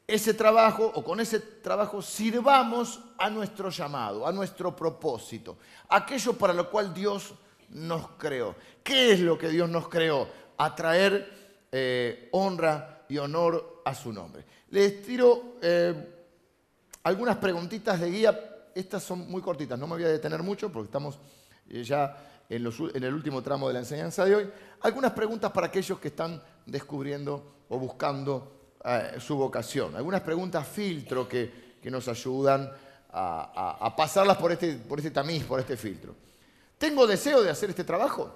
[0.08, 5.60] ese trabajo o con ese trabajo sirvamos a nuestro llamado, a nuestro propósito,
[5.90, 7.36] aquello para lo cual Dios
[7.70, 8.56] nos creó.
[8.84, 10.28] ¿Qué es lo que Dios nos creó?
[10.58, 14.44] Atraer eh, honra y honor a su nombre.
[14.72, 15.94] Les tiro eh,
[17.04, 18.70] algunas preguntitas de guía.
[18.74, 21.20] Estas son muy cortitas, no me voy a detener mucho porque estamos
[21.70, 24.50] eh, ya en, el último tramo de la enseñanza de hoy.
[24.82, 29.96] Algunas preguntas para aquellos que están descubriendo o buscando eh, su vocación.
[29.96, 32.72] Algunas preguntas filtro que, nos ayudan
[33.12, 36.16] a, pasarlas por este, por este tamiz, por este filtro.
[36.80, 38.34] ¿Tengo deseo de hacer este trabajo?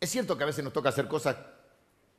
[0.00, 1.36] Es cierto que a veces nos toca hacer cosas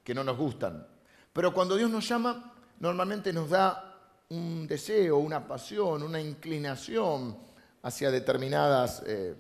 [0.05, 0.87] que no nos gustan,
[1.33, 3.93] pero cuando Dios nos llama, normalmente nos da
[4.29, 7.37] un deseo, una pasión, una inclinación
[7.81, 9.35] hacia determinadas, eh,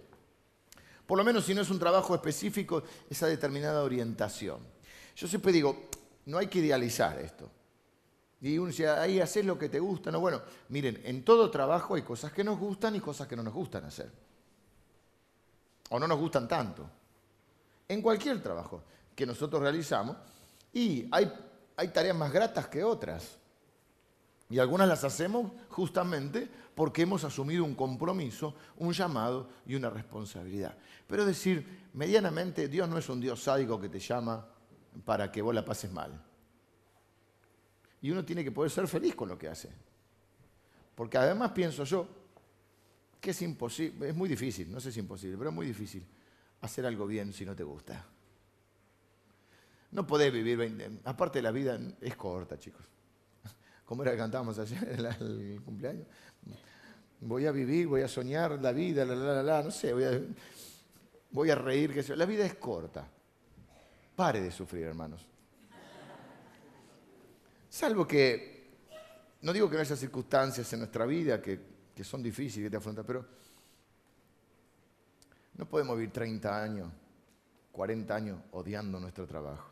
[1.05, 4.59] por lo menos si no es un trabajo específico, esa determinada orientación.
[5.15, 5.89] Yo siempre digo,
[6.25, 7.49] no hay que idealizar esto.
[8.41, 10.11] Y uno dice, ahí haces lo que te gusta.
[10.11, 13.43] No, bueno, miren, en todo trabajo hay cosas que nos gustan y cosas que no
[13.43, 14.11] nos gustan hacer.
[15.89, 16.89] O no nos gustan tanto
[17.87, 18.83] en cualquier trabajo
[19.15, 20.17] que nosotros realizamos
[20.71, 21.31] y hay,
[21.75, 23.37] hay tareas más gratas que otras.
[24.49, 30.77] Y algunas las hacemos justamente porque hemos asumido un compromiso, un llamado y una responsabilidad.
[31.07, 34.47] Pero decir, medianamente, Dios no es un Dios sádico que te llama
[35.05, 36.23] para que vos la pases mal.
[38.01, 39.69] Y uno tiene que poder ser feliz con lo que hace.
[40.95, 42.07] Porque además pienso yo
[43.19, 46.05] que es imposible, es muy difícil, no sé si es imposible, pero es muy difícil
[46.61, 48.05] hacer algo bien si no te gusta.
[49.91, 51.01] No podés vivir 20.
[51.05, 52.83] Aparte la vida es corta, chicos.
[53.85, 54.83] Como era que cantábamos ayer
[55.19, 56.07] el, cumpleaños.
[57.21, 59.93] Voy a vivir, voy a soñar la vida, la, la, la, no sé,
[61.31, 61.93] voy a, reír.
[61.93, 63.07] Que la vida es corta.
[64.15, 65.25] Pare de sufrir, hermanos.
[67.69, 68.71] Salvo que,
[69.41, 71.59] no digo que no haya circunstancias en nuestra vida que,
[71.95, 73.25] que son difíciles que te afrontan, pero
[75.55, 76.91] no podemos vivir 30 años,
[77.71, 79.69] 40 años odiando nuestro trabajo,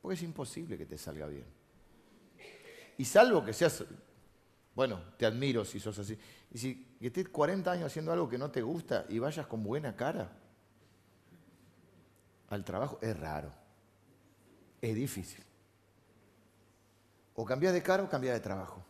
[0.00, 1.55] porque es imposible que te salga bien.
[2.98, 3.84] Y salvo que seas,
[4.74, 6.18] bueno, te admiro si sos así,
[6.52, 9.94] y si estés 40 años haciendo algo que no te gusta y vayas con buena
[9.94, 10.30] cara
[12.48, 13.52] al trabajo, es raro,
[14.80, 15.44] es difícil.
[17.34, 18.82] O cambias de cara o cambias de trabajo.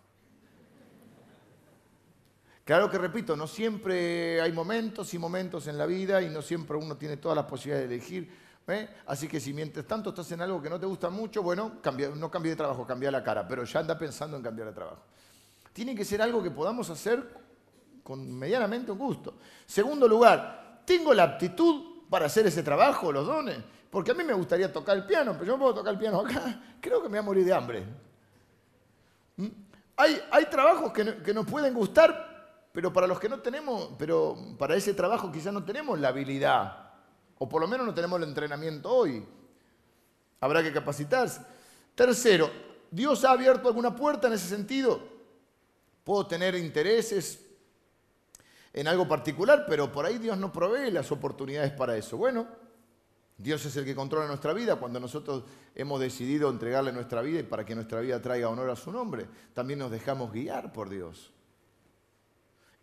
[2.64, 6.76] Claro que repito, no siempre hay momentos y momentos en la vida y no siempre
[6.76, 8.45] uno tiene todas las posibilidades de elegir.
[8.68, 8.88] ¿Eh?
[9.06, 11.72] Así que si mientras tanto estás en algo que no te gusta mucho, bueno,
[12.16, 15.02] no cambie de trabajo, cambia la cara, pero ya anda pensando en cambiar de trabajo.
[15.72, 17.22] Tiene que ser algo que podamos hacer
[18.02, 19.34] con medianamente un gusto.
[19.66, 23.58] Segundo lugar, ¿tengo la aptitud para hacer ese trabajo, los dones?
[23.90, 26.20] Porque a mí me gustaría tocar el piano, pero yo no puedo tocar el piano
[26.20, 26.60] acá.
[26.80, 27.84] Creo que me voy a morir de hambre.
[29.36, 29.46] ¿Mm?
[29.96, 34.76] Hay, trabajos que, que nos pueden gustar, pero para los que no tenemos, pero para
[34.76, 36.85] ese trabajo quizás no tenemos la habilidad,
[37.38, 39.24] o por lo menos no tenemos el entrenamiento hoy.
[40.40, 41.40] Habrá que capacitarse.
[41.94, 42.50] Tercero,
[42.90, 45.00] ¿Dios ha abierto alguna puerta en ese sentido?
[46.04, 47.44] Puedo tener intereses
[48.72, 52.16] en algo particular, pero por ahí Dios no provee las oportunidades para eso.
[52.16, 52.46] Bueno,
[53.38, 57.42] Dios es el que controla nuestra vida cuando nosotros hemos decidido entregarle nuestra vida y
[57.42, 59.26] para que nuestra vida traiga honor a su nombre.
[59.52, 61.32] También nos dejamos guiar por Dios.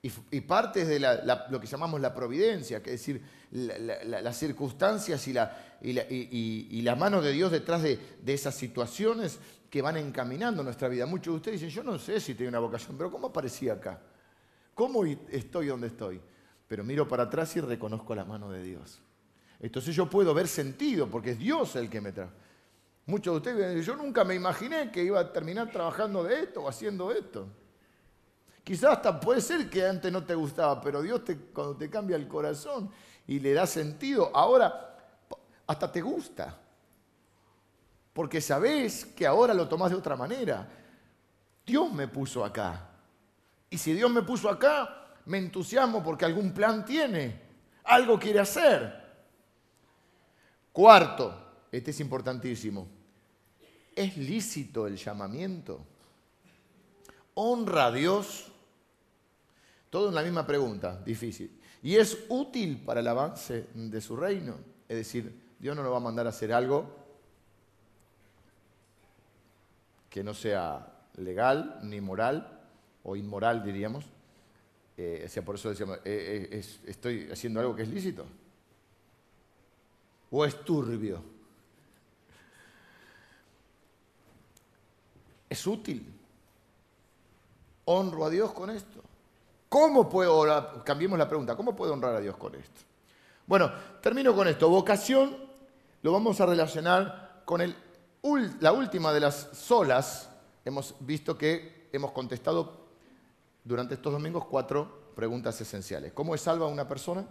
[0.06, 5.58] Y, parte de lo que llamamos la providencia, que es decir, las circunstancias y la,
[5.82, 9.40] y, la, mano de Dios detrás de, esas situaciones
[9.70, 11.06] que van encaminando nuestra vida.
[11.06, 14.02] Muchos de ustedes dicen, yo no sé si tengo una vocación, pero ¿cómo aparecí acá?
[14.74, 16.20] ¿Cómo estoy donde estoy?
[16.68, 19.00] Pero miro para atrás y reconozco la mano de Dios.
[19.62, 22.28] Entonces yo puedo ver sentido, porque es Dios el que me trae.
[23.06, 26.64] Muchos de ustedes dicen, yo nunca me imaginé que iba a terminar trabajando de esto
[26.64, 27.48] o haciendo esto.
[28.64, 32.16] Quizás hasta puede ser que antes no te gustaba, pero Dios te, cuando te cambia
[32.16, 32.90] el corazón
[33.28, 34.98] y le da sentido, ahora
[35.68, 36.58] hasta te gusta.
[38.14, 40.68] Porque sabes que ahora lo tomás de otra manera.
[41.66, 42.90] Dios me puso acá.
[43.70, 47.42] Y si Dios me puso acá, me entusiasmo porque algún plan tiene,
[47.84, 49.02] algo quiere hacer.
[50.72, 52.88] Cuarto, este es importantísimo.
[53.96, 55.86] ¿Es lícito el llamamiento?
[57.36, 58.53] ¿Honra a Dios?
[59.94, 61.52] Todo en la misma pregunta, difícil.
[61.84, 64.56] ¿Y es útil para el avance de su reino?
[64.90, 66.90] Es decir, Dios no nos va a mandar a hacer algo
[70.10, 72.60] que no sea legal ni moral,
[73.04, 74.06] o inmoral diríamos.
[74.98, 78.26] Eh, o sea, por eso decíamos, eh, eh, ¿estoy haciendo algo que es lícito?
[80.32, 81.22] ¿O es turbio?
[85.48, 86.12] ¿Es útil?
[87.86, 89.03] ¿Honro a Dios con esto?
[89.74, 92.82] ¿Cómo puedo, cambiemos la pregunta, ¿cómo puedo honrar a Dios con esto?
[93.48, 93.72] Bueno,
[94.04, 94.70] termino con esto.
[94.70, 95.36] Vocación
[96.04, 97.76] lo vamos a relacionar con el,
[98.60, 100.30] la última de las solas.
[100.64, 102.86] Hemos visto que hemos contestado
[103.64, 106.14] durante estos domingos cuatro preguntas esenciales.
[106.14, 107.26] ¿Cómo es salva una persona?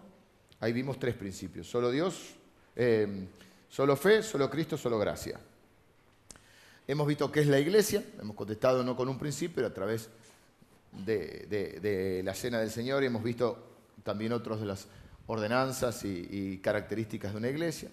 [0.59, 1.71] Ahí vimos tres principios.
[1.71, 2.35] Solo Dios,
[2.75, 3.29] eh,
[3.69, 5.39] solo fe, solo Cristo, solo gracia.
[6.89, 10.09] Hemos visto qué es la iglesia, hemos contestado no con un principio, pero a través
[10.09, 10.22] de,
[10.93, 13.73] la cena del Señor y hemos visto
[14.03, 14.87] también otros de las
[15.27, 17.91] ordenanzas y, características de una iglesia.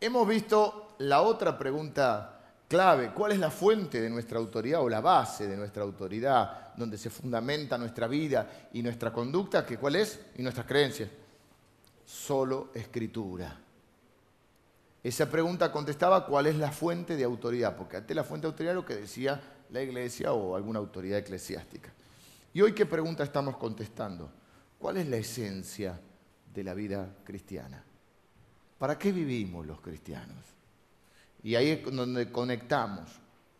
[0.00, 5.00] Hemos visto la otra pregunta clave, ¿cuál es la fuente de nuestra autoridad o la
[5.00, 9.64] base de nuestra autoridad, donde se fundamenta nuestra vida y nuestra conducta?
[9.64, 10.20] ¿Que ¿Cuál es?
[10.36, 11.08] Y nuestras creencias.
[12.04, 13.58] Solo escritura.
[15.02, 18.72] Esa pregunta contestaba cuál es la fuente de autoridad, porque antes la fuente de autoridad
[18.72, 21.92] es lo que decía la iglesia o alguna autoridad eclesiástica.
[22.54, 24.30] ¿Y hoy qué pregunta estamos contestando?
[24.78, 25.98] ¿Cuál es la esencia
[26.52, 27.82] de la vida cristiana?
[28.78, 30.44] ¿Para qué vivimos los cristianos?
[31.42, 33.10] Y ahí es donde conectamos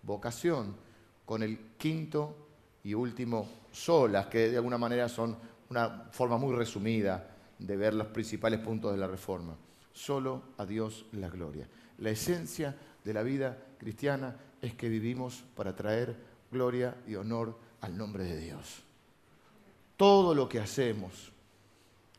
[0.03, 0.77] vocación
[1.25, 2.37] con el quinto
[2.85, 5.39] y último solas, que de alguna manera son
[5.71, 9.57] una forma muy resumida de ver los principales puntos de la reforma.
[9.93, 11.67] Solo a Dios la gloria.
[11.99, 16.15] La esencia de la vida cristiana es que vivimos para traer
[16.51, 18.83] gloria y honor al nombre de Dios.
[19.97, 21.31] Todo lo que hacemos,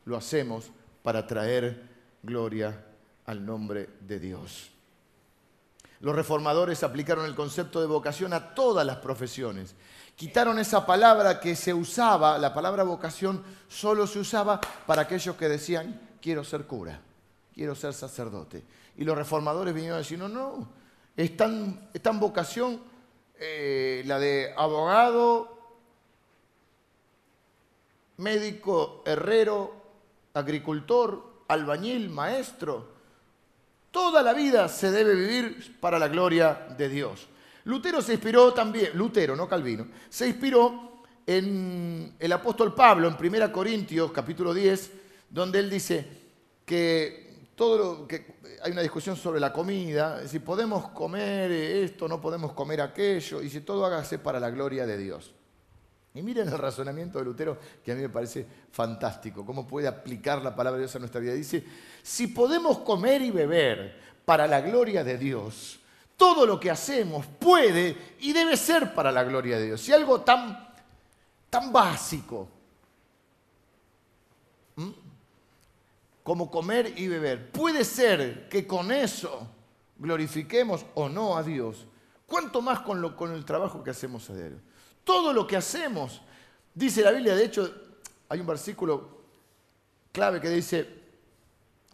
[0.05, 1.89] lo hacemos para traer
[2.21, 2.85] gloria
[3.25, 4.69] al nombre de Dios.
[5.99, 9.73] Los reformadores aplicaron el concepto de vocación a todas las profesiones.
[10.15, 15.47] Quitaron esa palabra que se usaba, la palabra vocación solo se usaba para aquellos que
[15.47, 16.99] decían, quiero ser cura,
[17.53, 18.63] quiero ser sacerdote.
[18.97, 20.67] Y los reformadores vinieron a decir, no, no,
[21.15, 21.89] es tan,
[22.19, 22.81] vocación
[23.39, 25.57] eh, la de abogado,
[28.17, 29.73] médico, herrero,
[30.33, 32.93] agricultor, albañil, maestro.
[33.91, 37.27] Toda la vida se debe vivir para la gloria de Dios.
[37.65, 43.51] Lutero se inspiró también, Lutero, no Calvino, se inspiró en el apóstol Pablo en 1
[43.51, 44.91] Corintios capítulo 10,
[45.29, 46.05] donde él dice
[46.65, 47.22] que
[47.55, 52.53] todo lo que hay una discusión sobre la comida, si podemos comer esto, no podemos
[52.53, 55.33] comer aquello, y si todo hágase para la gloria de Dios.
[56.15, 60.41] Y miren el razonamiento de Lutero, que a mí me parece fantástico, cómo puede aplicar
[60.41, 61.33] la palabra de Dios a nuestra vida.
[61.33, 61.63] Dice,
[62.01, 65.79] si podemos comer y beber para la gloria de Dios,
[66.15, 69.81] todo lo que hacemos puede y debe ser para la gloria de Dios.
[69.81, 70.71] Si algo tan,
[71.49, 72.47] tan básico
[76.23, 79.47] como comer y beber, puede ser que con eso
[79.97, 81.85] glorifiquemos o no a Dios,
[82.25, 84.53] ¿cuánto más con, lo, con el trabajo que hacemos a Dios?
[85.03, 86.21] Todo lo que hacemos,
[86.73, 87.73] dice la Biblia, de hecho
[88.29, 89.23] hay un versículo
[90.11, 90.87] clave que dice,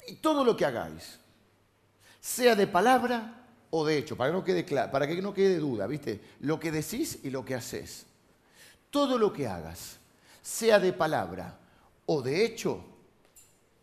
[0.07, 1.19] y todo lo que hagáis,
[2.19, 3.36] sea de palabra
[3.71, 6.21] o de hecho, para que no quede, para que no quede duda, ¿viste?
[6.41, 8.05] Lo que decís y lo que haces.
[8.89, 9.99] Todo lo que hagas,
[10.41, 11.59] sea de palabra
[12.07, 12.84] o de hecho,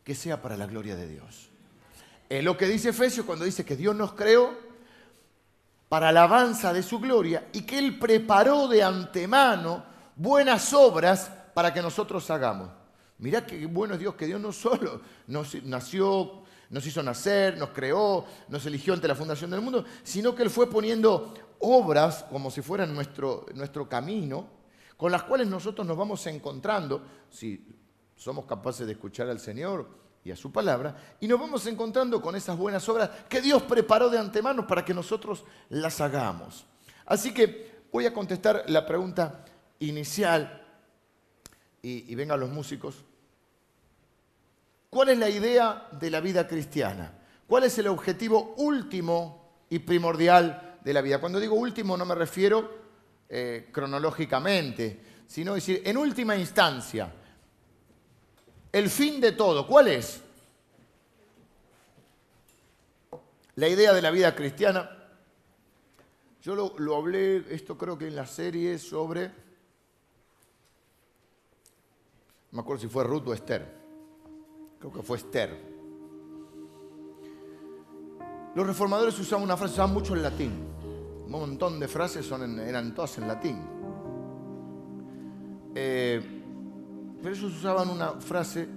[0.06, 1.48] que sea para la gloria de Dios.
[2.28, 4.56] Es lo que dice Efesios cuando dice que Dios nos creó
[5.88, 9.84] para alabanza de su gloria y que Él preparó de antemano
[10.14, 12.70] buenas obras para que nosotros hagamos.
[13.18, 17.70] Mirá qué bueno es Dios, que Dios no solo nos nació, nos hizo nacer, nos
[17.70, 22.52] creó, nos eligió ante la fundación del mundo, sino que Él fue poniendo obras como
[22.52, 24.50] si fueran nuestro, nuestro camino,
[24.96, 27.85] con las cuales nosotros nos vamos encontrando, si
[28.16, 29.88] somos capaces de escuchar al Señor
[30.24, 34.08] y a su palabra, y nos vamos encontrando con esas buenas obras que Dios preparó
[34.08, 36.66] de antemano para que nosotros las hagamos.
[37.04, 39.44] Así que voy a contestar la pregunta
[39.78, 40.66] inicial,
[41.86, 43.04] y, vengan los músicos.
[44.90, 47.12] ¿Cuál es la idea de la vida cristiana?
[47.46, 51.20] ¿Cuál es el objetivo último y primordial de la vida?
[51.20, 52.86] Cuando digo último no me refiero
[53.28, 57.12] eh, cronológicamente, sino decir, en última instancia,
[58.76, 60.20] el fin de todo, ¿cuál es?
[63.54, 64.90] La idea de la vida cristiana.
[66.42, 69.32] Yo lo, lo hablé, esto creo que en la serie sobre, no
[72.52, 73.66] me acuerdo si fue Ruth o Esther,
[74.78, 75.58] creo que fue Esther.
[78.54, 80.52] Los reformadores usaban una frase, usaban mucho el latín.
[81.24, 83.58] Un montón de frases son eran todas en latín.
[85.74, 86.35] Eh,
[87.22, 88.68] pero ellos usaban una frase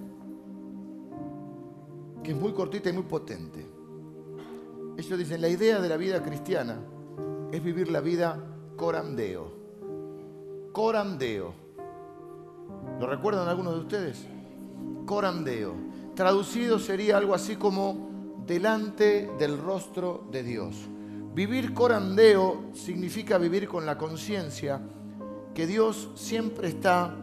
[2.24, 3.66] que es muy cortita y muy potente.
[4.98, 6.78] Ellos dicen, la idea de la vida cristiana
[7.52, 8.38] es vivir la vida
[8.76, 9.52] corandeo.
[10.74, 11.54] Corandeo.
[13.00, 14.26] ¿Lo recuerdan algunos de ustedes?
[15.06, 15.74] Corandeo.
[16.16, 18.10] Traducido sería algo así como
[18.46, 20.76] delante del rostro de Dios.
[21.34, 24.82] Vivir corandeo significa vivir con la conciencia
[25.54, 27.16] que Dios siempre está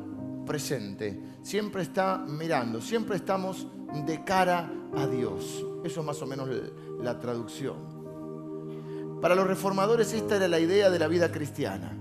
[0.46, 3.66] presente, siempre está mirando, siempre estamos
[4.06, 5.64] de cara a Dios.
[5.84, 6.48] Eso es más o menos
[7.02, 7.96] la traducción.
[9.20, 11.92] Para los reformadores esta era la idea de la vida cristiana.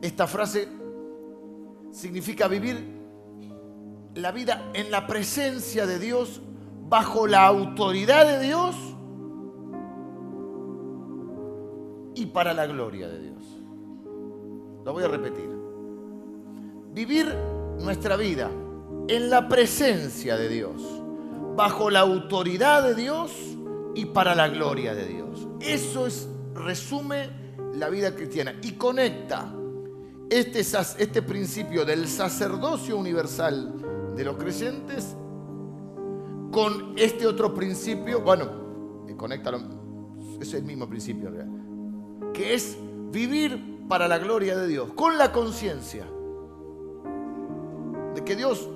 [0.00, 0.68] Esta frase
[1.92, 2.96] significa vivir
[4.14, 6.40] la vida en la presencia de Dios,
[6.88, 8.76] bajo la autoridad de Dios
[12.14, 13.44] y para la gloria de Dios.
[14.84, 15.55] Lo voy a repetir.
[16.96, 17.30] Vivir
[17.78, 18.50] nuestra vida
[19.06, 20.80] en la presencia de Dios,
[21.54, 23.32] bajo la autoridad de Dios
[23.94, 25.46] y para la gloria de Dios.
[25.60, 27.28] Eso es, resume
[27.74, 29.52] la vida cristiana y conecta
[30.30, 35.14] este, este principio del sacerdocio universal de los creyentes
[36.50, 39.52] con este otro principio, bueno, conecta,
[40.40, 42.78] es el mismo principio en realidad que es
[43.10, 46.06] vivir para la gloria de Dios, con la conciencia
[48.16, 48.68] de que Dios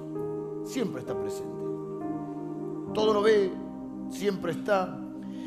[0.64, 1.64] siempre está presente.
[2.94, 3.50] Todo lo ve,
[4.10, 4.96] siempre está.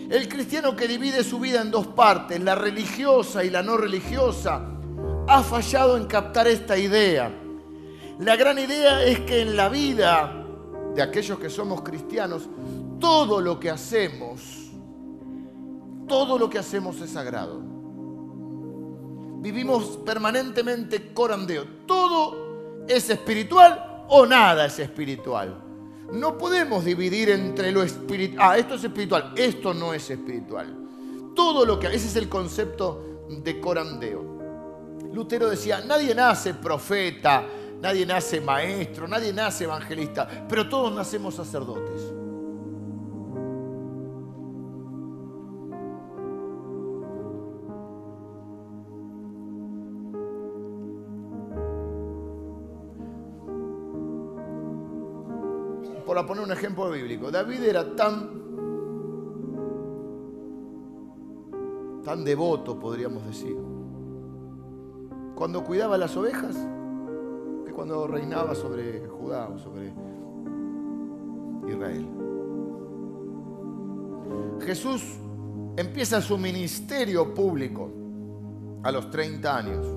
[0.10, 4.68] El cristiano que divide su vida en dos partes, la religiosa y la no religiosa,
[5.28, 7.32] ha fallado en captar esta idea.
[8.20, 10.44] La gran idea es que en la vida
[10.96, 12.50] de aquellos que somos cristianos,
[13.00, 14.72] todo lo que hacemos,
[16.08, 17.74] todo lo que hacemos es sagrado
[19.44, 21.66] vivimos permanentemente corandeo.
[21.86, 22.43] Todo
[22.88, 25.62] es espiritual o nada es espiritual.
[26.12, 28.52] No podemos dividir entre lo espiritual.
[28.52, 30.76] Ah, esto es espiritual, esto no es espiritual.
[31.36, 31.88] Todo lo que...
[31.88, 34.34] Ese es el concepto de corandeo.
[35.12, 37.46] Lutero decía, nadie nace profeta,
[37.82, 42.02] nadie nace maestro, nadie nace evangelista, pero todos nacemos sacerdotes.
[56.14, 58.30] Por poner un ejemplo bíblico, David era tan,
[62.04, 63.58] tan devoto, podríamos decir,
[65.34, 66.56] cuando cuidaba las ovejas,
[67.66, 69.92] que cuando reinaba sobre Judá o sobre
[71.68, 72.08] Israel.
[74.62, 75.18] Jesús
[75.76, 77.90] empieza su ministerio público
[78.84, 79.88] a los 30 años,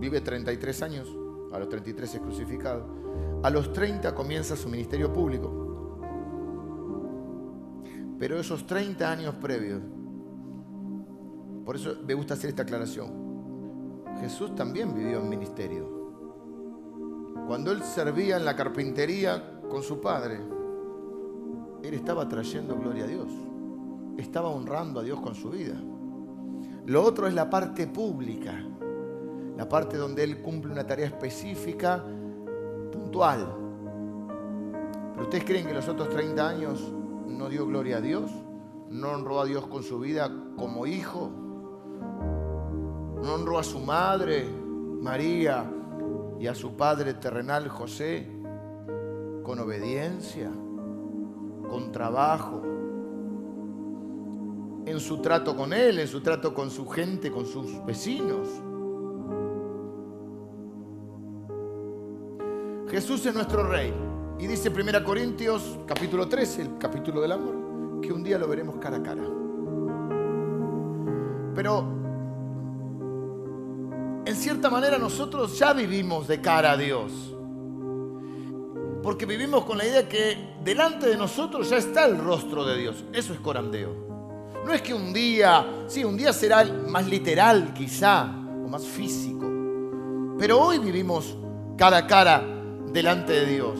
[0.00, 1.08] vive 33 años,
[1.52, 2.98] a los 33 es crucificado
[3.42, 5.52] a los 30 comienza su ministerio público.
[8.18, 9.80] Pero esos 30 años previos,
[11.64, 13.28] por eso me gusta hacer esta aclaración,
[14.20, 15.98] Jesús también vivió en ministerio.
[17.46, 20.40] Cuando él servía en la carpintería con su padre,
[21.82, 23.28] él estaba trayendo gloria a Dios,
[24.16, 25.80] estaba honrando a Dios con su vida.
[26.86, 28.60] Lo otro es la parte pública,
[29.56, 32.04] la parte donde él cumple una tarea específica
[35.14, 36.92] Pero ustedes creen que los otros 30 años
[37.26, 38.30] no dio gloria a Dios,
[38.90, 41.30] no honró a Dios con su vida como hijo,
[43.22, 44.48] no honró a su madre,
[45.00, 45.70] María,
[46.38, 48.28] y a su padre terrenal, José,
[49.42, 50.50] con obediencia,
[51.68, 52.62] con trabajo,
[54.86, 58.48] en su trato con él, en su trato con su gente, con sus vecinos.
[62.90, 63.92] Jesús es nuestro rey.
[64.38, 68.76] Y dice 1 Corintios capítulo 13, el capítulo del amor, que un día lo veremos
[68.76, 69.24] cara a cara.
[71.54, 71.84] Pero
[74.24, 77.34] en cierta manera nosotros ya vivimos de cara a Dios.
[79.02, 83.04] Porque vivimos con la idea que delante de nosotros ya está el rostro de Dios.
[83.12, 84.08] Eso es corandeo.
[84.64, 89.46] No es que un día, sí, un día será más literal quizá, o más físico.
[90.38, 91.36] Pero hoy vivimos
[91.76, 92.57] cara a cara
[92.92, 93.78] delante de Dios.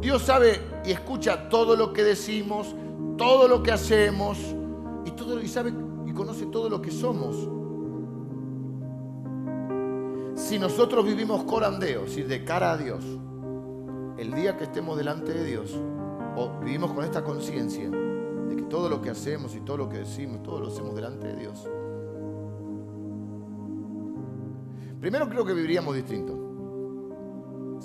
[0.00, 2.74] Dios sabe y escucha todo lo que decimos,
[3.16, 4.38] todo lo que hacemos
[5.04, 5.72] y todo y sabe
[6.06, 7.36] y conoce todo lo que somos.
[10.34, 13.04] Si nosotros vivimos corandeo, si de cara a Dios,
[14.16, 15.76] el día que estemos delante de Dios,
[16.36, 19.98] o vivimos con esta conciencia de que todo lo que hacemos y todo lo que
[19.98, 21.68] decimos, todo lo hacemos delante de Dios.
[25.00, 26.47] Primero creo que viviríamos distinto.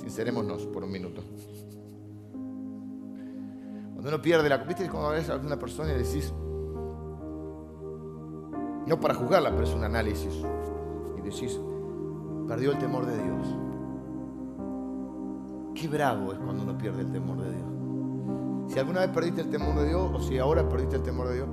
[0.04, 1.24] Sincerémonos por un minuto.
[3.94, 4.58] Cuando uno pierde la...
[4.58, 6.34] ¿Viste cuando ves a una persona y decís...
[8.86, 10.44] No para juzgarla, pero es un análisis.
[11.18, 11.58] Y decís,
[12.48, 13.56] perdió el temor de Dios.
[15.74, 18.74] Qué bravo es cuando uno pierde el temor de Dios.
[18.74, 21.36] Si alguna vez perdiste el temor de Dios, o si ahora perdiste el temor de
[21.36, 21.48] Dios,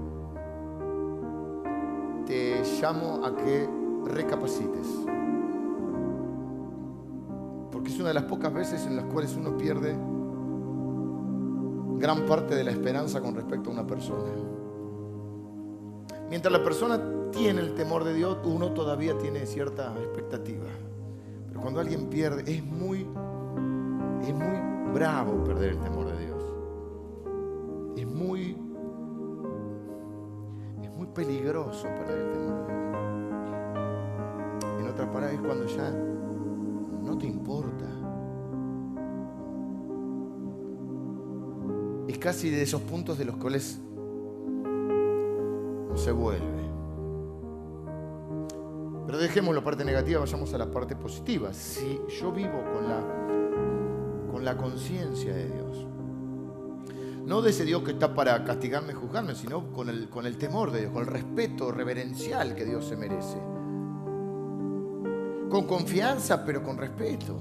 [2.27, 3.69] te llamo a que
[4.07, 4.89] recapacites.
[8.01, 9.95] Una de las pocas veces en las cuales uno pierde
[11.99, 14.31] gran parte de la esperanza con respecto a una persona.
[16.31, 16.99] Mientras la persona
[17.31, 20.65] tiene el temor de Dios, uno todavía tiene cierta expectativa.
[21.49, 26.43] Pero cuando alguien pierde, es muy, es muy bravo perder el temor de Dios.
[27.99, 28.57] Es muy,
[30.83, 32.81] es muy peligroso perder el temor de Dios.
[34.81, 35.93] En otras palabras, es cuando ya
[37.11, 37.87] no te importa.
[42.07, 43.79] es casi de esos puntos de los cuales
[45.89, 46.61] no se vuelve.
[49.07, 51.53] Pero dejemos la parte negativa, vayamos a la parte positiva.
[51.53, 53.01] Si yo vivo con la,
[54.31, 55.87] con la conciencia de Dios,
[57.27, 60.37] no de ese Dios que está para castigarme y juzgarme, sino con el, con el
[60.37, 63.50] temor de Dios, con el respeto reverencial que Dios se merece.
[65.51, 67.37] Con confianza, pero con respeto.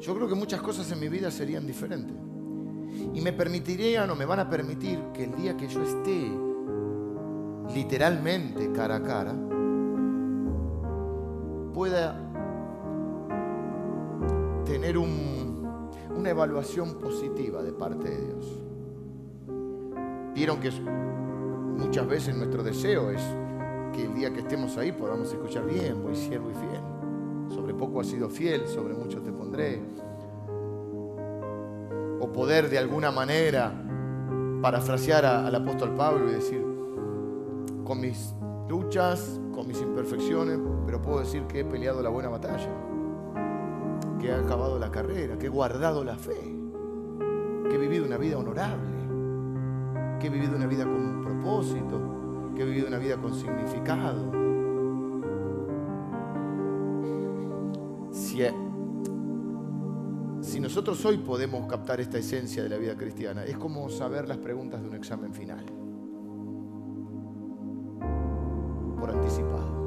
[0.00, 2.16] Yo creo que muchas cosas en mi vida serían diferentes.
[3.12, 6.30] Y me permitirían o me van a permitir que el día que yo esté
[7.74, 9.34] literalmente cara a cara,
[11.72, 12.16] pueda
[14.64, 18.58] tener una evaluación positiva de parte de Dios.
[20.34, 23.22] Vieron que muchas veces nuestro deseo es
[23.92, 27.54] que el día que estemos ahí podamos escuchar bien, voy siervo y fiel.
[27.54, 29.82] Sobre poco has sido fiel, sobre mucho te pondré
[32.22, 33.72] o poder de alguna manera
[34.62, 36.64] parafrasear al apóstol Pablo y decir,
[37.84, 38.32] con mis
[38.68, 42.70] luchas, con mis imperfecciones, pero puedo decir que he peleado la buena batalla,
[44.20, 46.38] que he acabado la carrera, que he guardado la fe,
[47.68, 48.88] que he vivido una vida honorable,
[50.20, 52.00] que he vivido una vida con un propósito,
[52.54, 54.32] que he vivido una vida con significado.
[58.10, 58.42] Si
[60.42, 64.38] si nosotros hoy podemos captar esta esencia de la vida cristiana, es como saber las
[64.38, 65.64] preguntas de un examen final.
[68.98, 69.82] Por anticipado.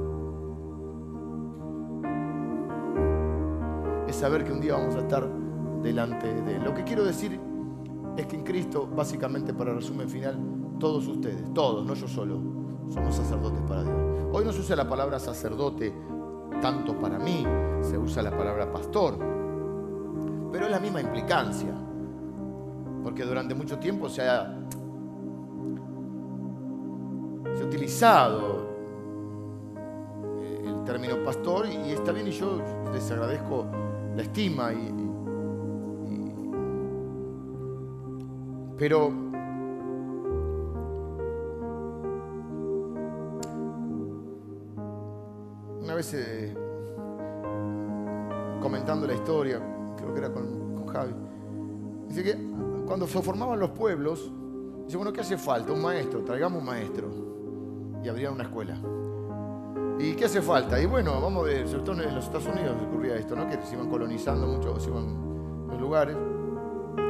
[4.07, 5.29] Es saber que un día vamos a estar
[5.83, 6.63] delante de Él.
[6.63, 7.39] Lo que quiero decir
[8.17, 10.39] es que en Cristo, básicamente para resumen final,
[10.79, 12.39] todos ustedes, todos, no yo solo,
[12.89, 13.95] somos sacerdotes para Dios.
[14.31, 15.93] Hoy no se usa la palabra sacerdote
[16.61, 17.45] tanto para mí,
[17.81, 19.35] se usa la palabra pastor
[20.55, 21.73] pero es la misma implicancia,
[23.03, 24.57] porque durante mucho tiempo se ha,
[27.57, 28.65] se ha utilizado
[30.41, 32.61] eh, el término pastor y está bien y yo
[32.93, 33.65] les agradezco
[34.15, 34.93] la estima y,
[38.77, 39.11] pero
[45.95, 46.53] vez eh,
[48.61, 49.61] comentando la historia
[49.95, 51.13] creo que era con, Javi.
[52.07, 52.37] Dice que
[52.85, 54.31] cuando se formaban los pueblos,
[54.85, 55.73] dice, bueno, ¿qué hace falta?
[55.73, 57.09] Un maestro, traigamos un maestro.
[58.03, 58.79] Y abrían una escuela.
[59.99, 60.79] ¿Y qué hace falta?
[60.79, 63.49] Y bueno, vamos a ver, sobre todo en los Estados Unidos ocurría esto, ¿no?
[63.49, 66.15] Que se iban colonizando mucho, se iban en lugares.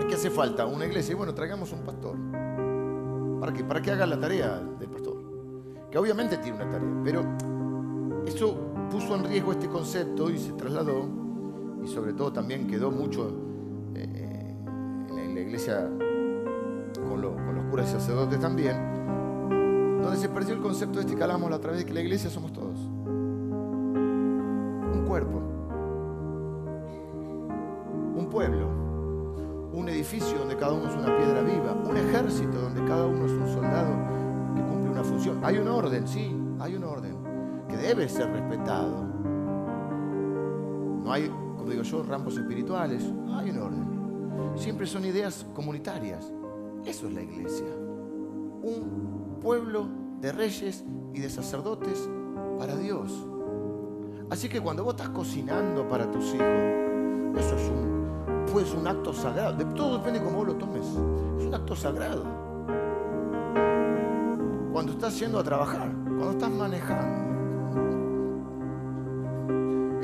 [0.08, 0.66] ¿Qué hace falta?
[0.66, 1.12] Una iglesia.
[1.12, 2.16] Y bueno, traigamos un pastor.
[3.40, 3.64] ¿Para qué?
[3.64, 5.18] Para que haga la tarea del pastor.
[5.92, 7.22] Que obviamente tiene una tarea, pero
[8.26, 11.08] eso puso en riesgo este concepto y se trasladó,
[11.84, 13.32] y sobre todo también quedó mucho
[13.96, 14.56] eh,
[15.10, 15.90] en la iglesia
[17.08, 18.76] con, los curas y sacerdotes también,
[20.02, 22.30] donde se perdió el concepto de este que hablamos la otra vez, que la iglesia
[22.30, 22.80] somos todos.
[24.94, 25.42] Un cuerpo,
[28.16, 28.70] un pueblo,
[29.74, 33.32] un edificio donde cada uno es una piedra viva, un ejército donde cada uno es
[33.32, 33.94] un soldado
[34.56, 35.40] que cumple una función.
[35.44, 37.25] Hay un orden, sí, hay un orden
[37.86, 39.04] debe ser respetado.
[41.04, 44.56] No hay, como digo yo, ramos espirituales, hay un orden.
[44.56, 46.32] Siempre son ideas comunitarias.
[46.84, 47.68] Eso es la iglesia.
[48.64, 49.88] Un pueblo
[50.20, 50.84] de reyes
[51.14, 52.10] y de sacerdotes
[52.58, 53.12] para Dios.
[54.32, 56.48] Así que cuando vos estás cocinando para tus hijos,
[57.38, 59.56] eso es un, pues un acto sagrado.
[59.58, 60.86] De, todo depende de cómo vos lo tomes.
[61.38, 62.24] Es un acto sagrado.
[64.74, 67.25] Cuando estás yendo a trabajar, cuando estás manejando.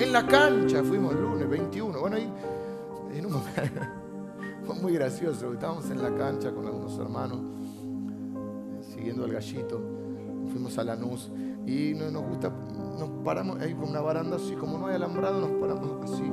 [0.01, 1.99] En la cancha fuimos el lunes 21.
[1.99, 2.27] Bueno, ahí
[3.13, 3.81] en un momento,
[4.65, 5.53] fue muy gracioso.
[5.53, 7.37] Estábamos en la cancha con algunos hermanos,
[8.81, 9.79] siguiendo al gallito.
[10.51, 11.31] Fuimos a Lanús
[11.67, 15.39] y no, nos gusta, nos paramos ahí con una baranda así, como no hay alambrado,
[15.39, 16.23] nos paramos así.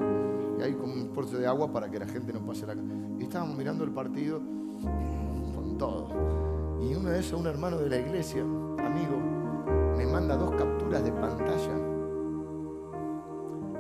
[0.58, 2.74] Y hay como un esfuerzo de agua para que la gente no pase la
[3.18, 4.40] Y estábamos mirando el partido
[5.54, 6.08] con todo.
[6.80, 9.18] Y una de esas, un hermano de la iglesia, amigo,
[9.94, 11.97] me manda dos capturas de pantalla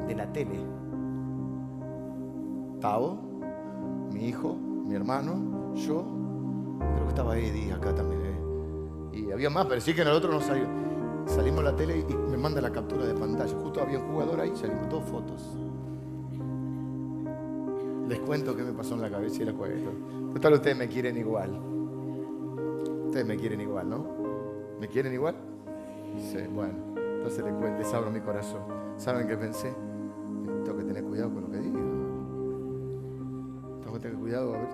[0.08, 0.58] de la tele.
[2.80, 3.18] Tavo,
[4.12, 6.04] mi hijo, mi hermano, yo,
[6.78, 8.22] creo que estaba Eddie acá también.
[8.24, 9.18] ¿eh?
[9.18, 10.88] Y había más, pero sí que nosotros no salimos.
[11.26, 13.54] Salimos a la tele y me manda la captura de pantalla.
[13.58, 15.56] Justo había un jugador ahí, salimos dos fotos.
[18.08, 19.84] Les cuento qué me pasó en la cabeza y la juegué.
[20.32, 21.50] Total, ustedes me quieren igual.
[23.06, 24.06] Ustedes me quieren igual, ¿no?
[24.80, 25.34] ¿Me quieren igual?
[26.16, 26.78] Sí, bueno.
[26.96, 28.62] Entonces les, cuento, les abro mi corazón.
[28.96, 29.74] ¿Saben qué pensé?
[31.18, 31.80] Cuidado con lo que digo.
[33.80, 34.68] Tengo que tener cuidado, a ver.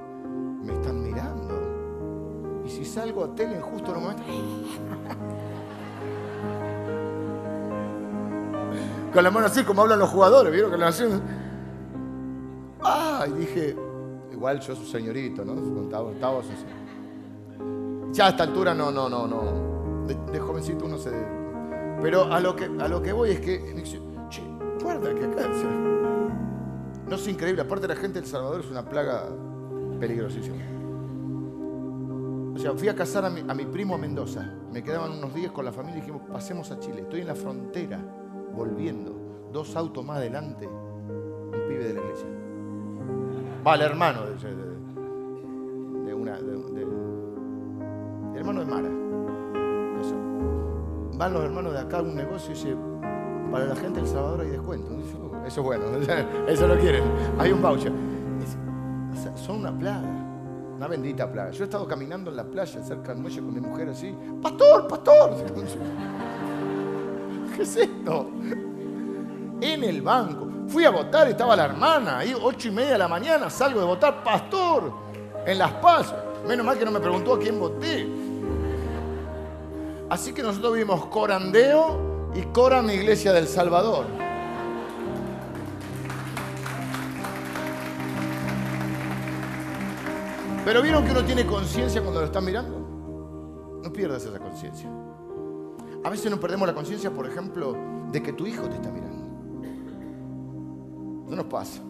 [0.62, 2.62] Me están mirando.
[2.66, 4.22] Y si salgo a tele justo en un momento.
[9.14, 10.70] con la mano así, como hablan los jugadores, ¿vieron?
[10.70, 11.22] Con la mano
[12.82, 13.74] Ah, y dije,
[14.30, 15.54] igual yo soy señorito, ¿no?
[15.54, 16.42] Contaba, estaba.
[18.12, 20.04] Ya a esta altura no, no, no, no.
[20.06, 21.10] De, jovencito uno se.
[22.02, 23.82] Pero a lo que, a lo que voy es que.
[24.28, 24.42] Che,
[24.82, 25.93] guarda que acá.
[27.08, 27.62] No es increíble.
[27.62, 29.28] Aparte, la gente del Salvador es una plaga
[30.00, 30.56] peligrosísima.
[32.54, 34.48] O sea, fui a casar a mi, primo a Mendoza.
[34.72, 37.00] Me quedaban unos días con la familia y dijimos, pasemos a Chile.
[37.02, 37.98] Estoy en la frontera
[38.54, 42.28] volviendo, dos autos más adelante, un pibe de la iglesia.
[43.66, 46.38] Va, el hermano de, una.
[48.36, 48.90] Hermano de Mara.
[51.16, 52.76] Van los hermanos de acá a un negocio y dice,
[53.50, 54.90] para la gente del Salvador hay descuento.
[54.90, 55.84] Oh, eso es bueno,
[56.48, 57.04] eso lo quieren.
[57.38, 57.92] Hay un voucher.
[59.36, 60.08] son una plaga,
[60.76, 61.50] una bendita plaga.
[61.50, 64.14] Yo he estado caminando en la playa cerca del muelle con mi mujer así.
[64.42, 65.30] ¡Pastor, pastor!
[67.56, 68.30] ¿Qué es esto?
[69.60, 70.48] En el banco.
[70.66, 73.86] Fui a votar, estaba la hermana, ahí ocho y media de la mañana, salgo de
[73.86, 74.92] votar, pastor,
[75.46, 76.14] en Las Paz.
[76.48, 78.08] Menos mal que no me preguntó a quién voté.
[80.08, 84.23] Así que nosotros vimos corandeo y cora mi iglesia del Salvador.
[90.64, 93.80] Pero vieron que uno tiene conciencia cuando lo están mirando.
[93.82, 94.88] No pierdas esa conciencia.
[96.02, 97.76] A veces nos perdemos la conciencia, por ejemplo,
[98.10, 99.24] de que tu hijo te está mirando.
[101.28, 101.82] No nos pasa.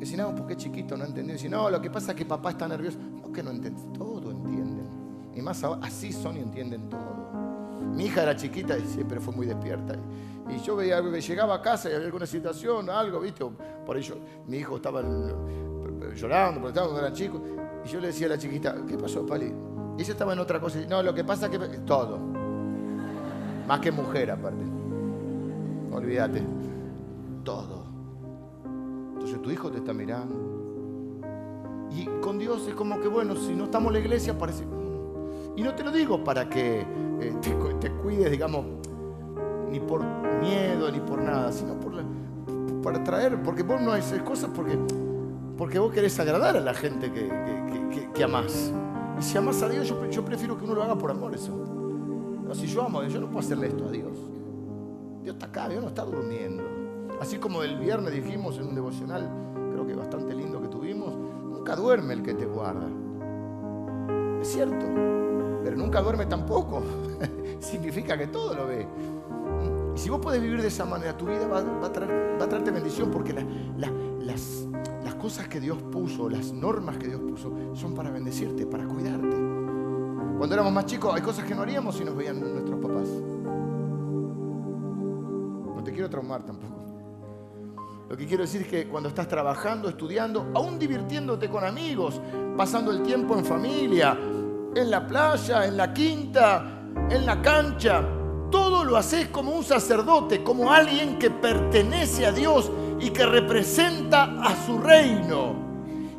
[0.00, 1.38] Y si no, porque es chiquito, no entendió.
[1.38, 2.98] Si no, lo que pasa es que papá está nervioso.
[2.98, 3.80] No, que no entiende.
[3.96, 4.86] Todo entienden.
[5.34, 7.30] Y más así son y entienden todo.
[7.94, 9.94] Mi hija era chiquita y siempre fue muy despierta.
[10.48, 13.44] Y, yo veía, llegaba a casa y había alguna situación, algo, ¿viste?
[13.86, 15.02] Por ello, mi hijo estaba
[16.14, 17.42] llorando, porque estaba cuando era chico.
[17.84, 19.52] Y yo le decía a la chiquita, ¿qué pasó, Pali?
[19.98, 20.78] Ella estaba en otra cosa.
[20.88, 21.58] No, lo que pasa es que.
[21.80, 22.18] Todo.
[23.66, 24.64] Más que mujer, aparte.
[25.92, 26.42] Olvídate.
[27.44, 27.84] Todo.
[29.12, 30.50] Entonces tu hijo te está mirando.
[31.90, 34.64] Y con Dios es como que, bueno, si no estamos en la iglesia, parece.
[35.56, 37.34] Y no te lo digo para que eh,
[37.80, 38.64] te, cuides, digamos,
[39.70, 40.02] ni por
[40.40, 41.90] miedo ni por nada, sino por
[42.82, 44.78] para traer, porque vos no haces cosas porque,
[45.60, 47.28] porque vos querés agradar a la gente que,
[48.14, 48.72] que, amás.
[49.18, 51.52] Y si amás a Dios, yo, prefiero que uno lo haga por amor eso.
[52.54, 54.16] si yo amo a Dios, yo no puedo hacerle esto a Dios.
[55.22, 56.62] Dios está acá, Dios no está durmiendo.
[57.20, 59.28] Así como el viernes dijimos en un devocional,
[59.70, 62.88] creo que bastante lindo que tuvimos, nunca duerme el que te guarda.
[64.40, 64.86] Es cierto,
[65.62, 66.82] pero nunca duerme tampoco.
[67.60, 68.88] Significa que todo lo ve.
[69.94, 71.92] Y si vos podés vivir de esa manera, tu vida va, a,
[72.48, 73.44] traerte bendición porque las,
[74.20, 74.66] las
[75.20, 79.36] cosas que Dios puso, las normas que Dios puso, son para bendecirte, para cuidarte.
[80.38, 83.08] Cuando éramos más chicos hay cosas que no haríamos si nos veían nuestros papás.
[85.76, 86.80] No te quiero traumar tampoco.
[88.08, 92.20] Lo que quiero decir es que cuando estás trabajando, estudiando, aún divirtiéndote con amigos,
[92.56, 94.18] pasando el tiempo en familia,
[94.74, 98.02] en la playa, en la quinta, en la cancha,
[98.50, 104.40] todo lo haces como un sacerdote, como alguien que pertenece a Dios y que representa
[104.42, 105.54] a su reino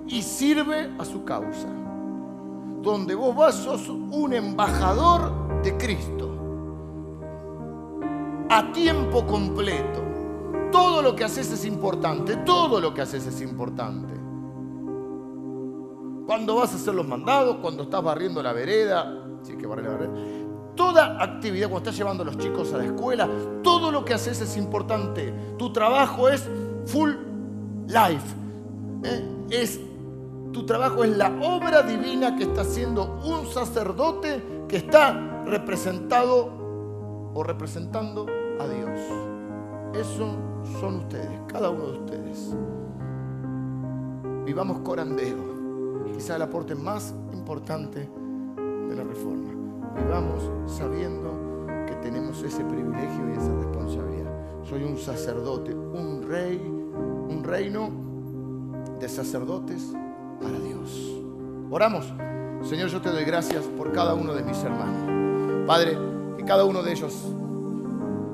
[0.08, 1.68] y sirve a su causa.
[2.82, 6.30] Donde vos vas sos un embajador de Cristo
[8.50, 10.02] a tiempo completo.
[10.72, 14.14] Todo lo que haces es importante, todo lo que haces es importante.
[16.26, 19.92] Cuando vas a hacer los mandados, cuando estás barriendo la vereda, si que barrer la
[19.92, 20.14] vereda,
[20.76, 23.30] toda actividad, cuando estás llevando a los chicos a la escuela,
[23.64, 25.34] todo lo que haces es importante.
[25.58, 26.50] Tu trabajo es
[26.86, 27.12] full
[27.88, 28.36] life.
[29.04, 29.46] ¿eh?
[29.50, 29.80] Es,
[30.52, 37.44] tu trabajo es la obra divina que está haciendo un sacerdote que está representado o
[37.44, 38.26] representando
[38.60, 39.00] a Dios.
[39.94, 40.38] Eso
[40.80, 42.56] son ustedes, cada uno de ustedes.
[44.46, 48.10] Vivamos corandeo, quizá el aporte más importante
[48.90, 49.50] de la reforma.
[49.96, 54.32] Vivamos sabiendo que tenemos ese privilegio y esa responsabilidad.
[54.64, 57.90] Soy un sacerdote, un rey, un reino
[59.02, 59.94] de sacerdotes
[60.42, 60.98] para Dios.
[61.70, 62.14] Oramos.
[62.64, 65.68] Señor, yo te doy gracias por cada uno de mis hermanos.
[65.68, 65.98] Padre,
[66.38, 67.14] que cada uno de ellos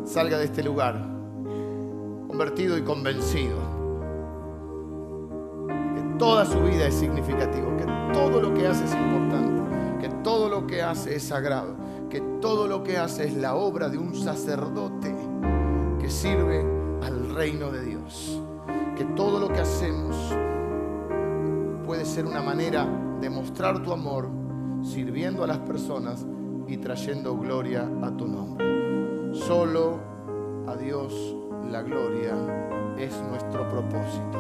[0.06, 0.96] salga de este lugar
[2.28, 3.58] convertido y convencido.
[5.96, 9.64] Que toda su vida es significativo, que todo lo que hace es importante,
[10.02, 11.76] que todo lo que hace es sagrado,
[12.12, 14.97] que todo lo que hace es la obra de un sacerdote
[17.38, 18.42] reino de Dios.
[18.96, 20.16] Que todo lo que hacemos
[21.86, 22.88] puede ser una manera
[23.22, 24.28] de mostrar tu amor
[24.82, 26.26] sirviendo a las personas
[26.68, 28.66] y trayendo gloria a tu nombre.
[29.34, 30.00] Solo
[30.68, 31.14] a Dios
[31.72, 32.34] la gloria
[32.98, 34.40] es nuestro propósito,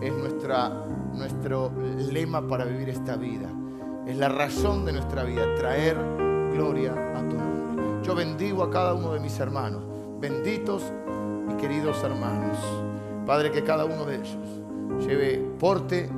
[0.00, 0.70] es nuestra,
[1.12, 1.70] nuestro
[2.10, 3.50] lema para vivir esta vida,
[4.06, 5.96] es la razón de nuestra vida, traer
[6.54, 8.02] gloria a tu nombre.
[8.02, 9.82] Yo bendigo a cada uno de mis hermanos,
[10.18, 10.82] benditos
[11.60, 12.58] queridos hermanos.
[13.26, 16.08] Padre, que cada uno de ellos lleve, porte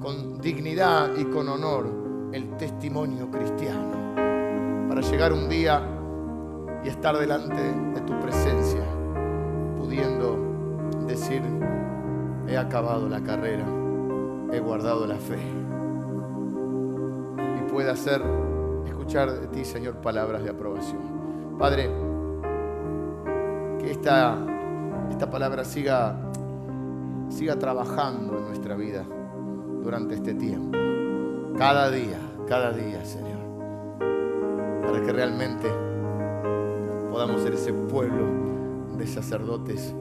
[0.00, 4.14] con dignidad y con honor el testimonio cristiano
[4.88, 5.82] para llegar un día
[6.84, 8.82] y estar delante de tu presencia
[9.78, 10.38] pudiendo
[11.06, 11.42] decir,
[12.46, 13.64] he acabado la carrera,
[14.52, 15.38] he guardado la fe.
[17.58, 18.22] Y pueda hacer,
[18.86, 21.00] escuchar de ti, Señor, palabras de aprobación.
[21.58, 21.90] Padre,
[23.80, 24.38] que esta,
[25.10, 26.16] esta palabra siga,
[27.28, 29.04] siga trabajando en nuestra vida
[29.82, 30.78] durante este tiempo.
[31.58, 33.40] Cada día, cada día, Señor.
[34.86, 35.68] Para que realmente
[37.10, 38.24] podamos ser ese pueblo
[38.96, 39.94] de sacerdotes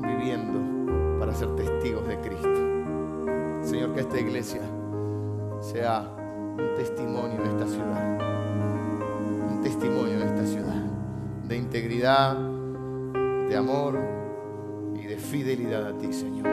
[0.00, 2.48] viviendo para ser testigos de Cristo.
[3.62, 4.62] Señor, que esta iglesia
[5.60, 8.18] sea un testimonio en esta ciudad,
[9.50, 10.82] un testimonio en esta ciudad
[11.48, 12.36] de integridad,
[13.48, 14.21] de amor de
[15.32, 16.46] fidelidad a ti, Señor,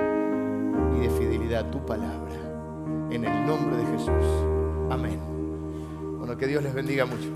[0.96, 2.34] y de fidelidad a tu palabra.
[3.12, 4.26] En el nombre de Jesús.
[4.90, 5.20] Amén.
[6.18, 7.28] Bueno, que Dios les bendiga mucho.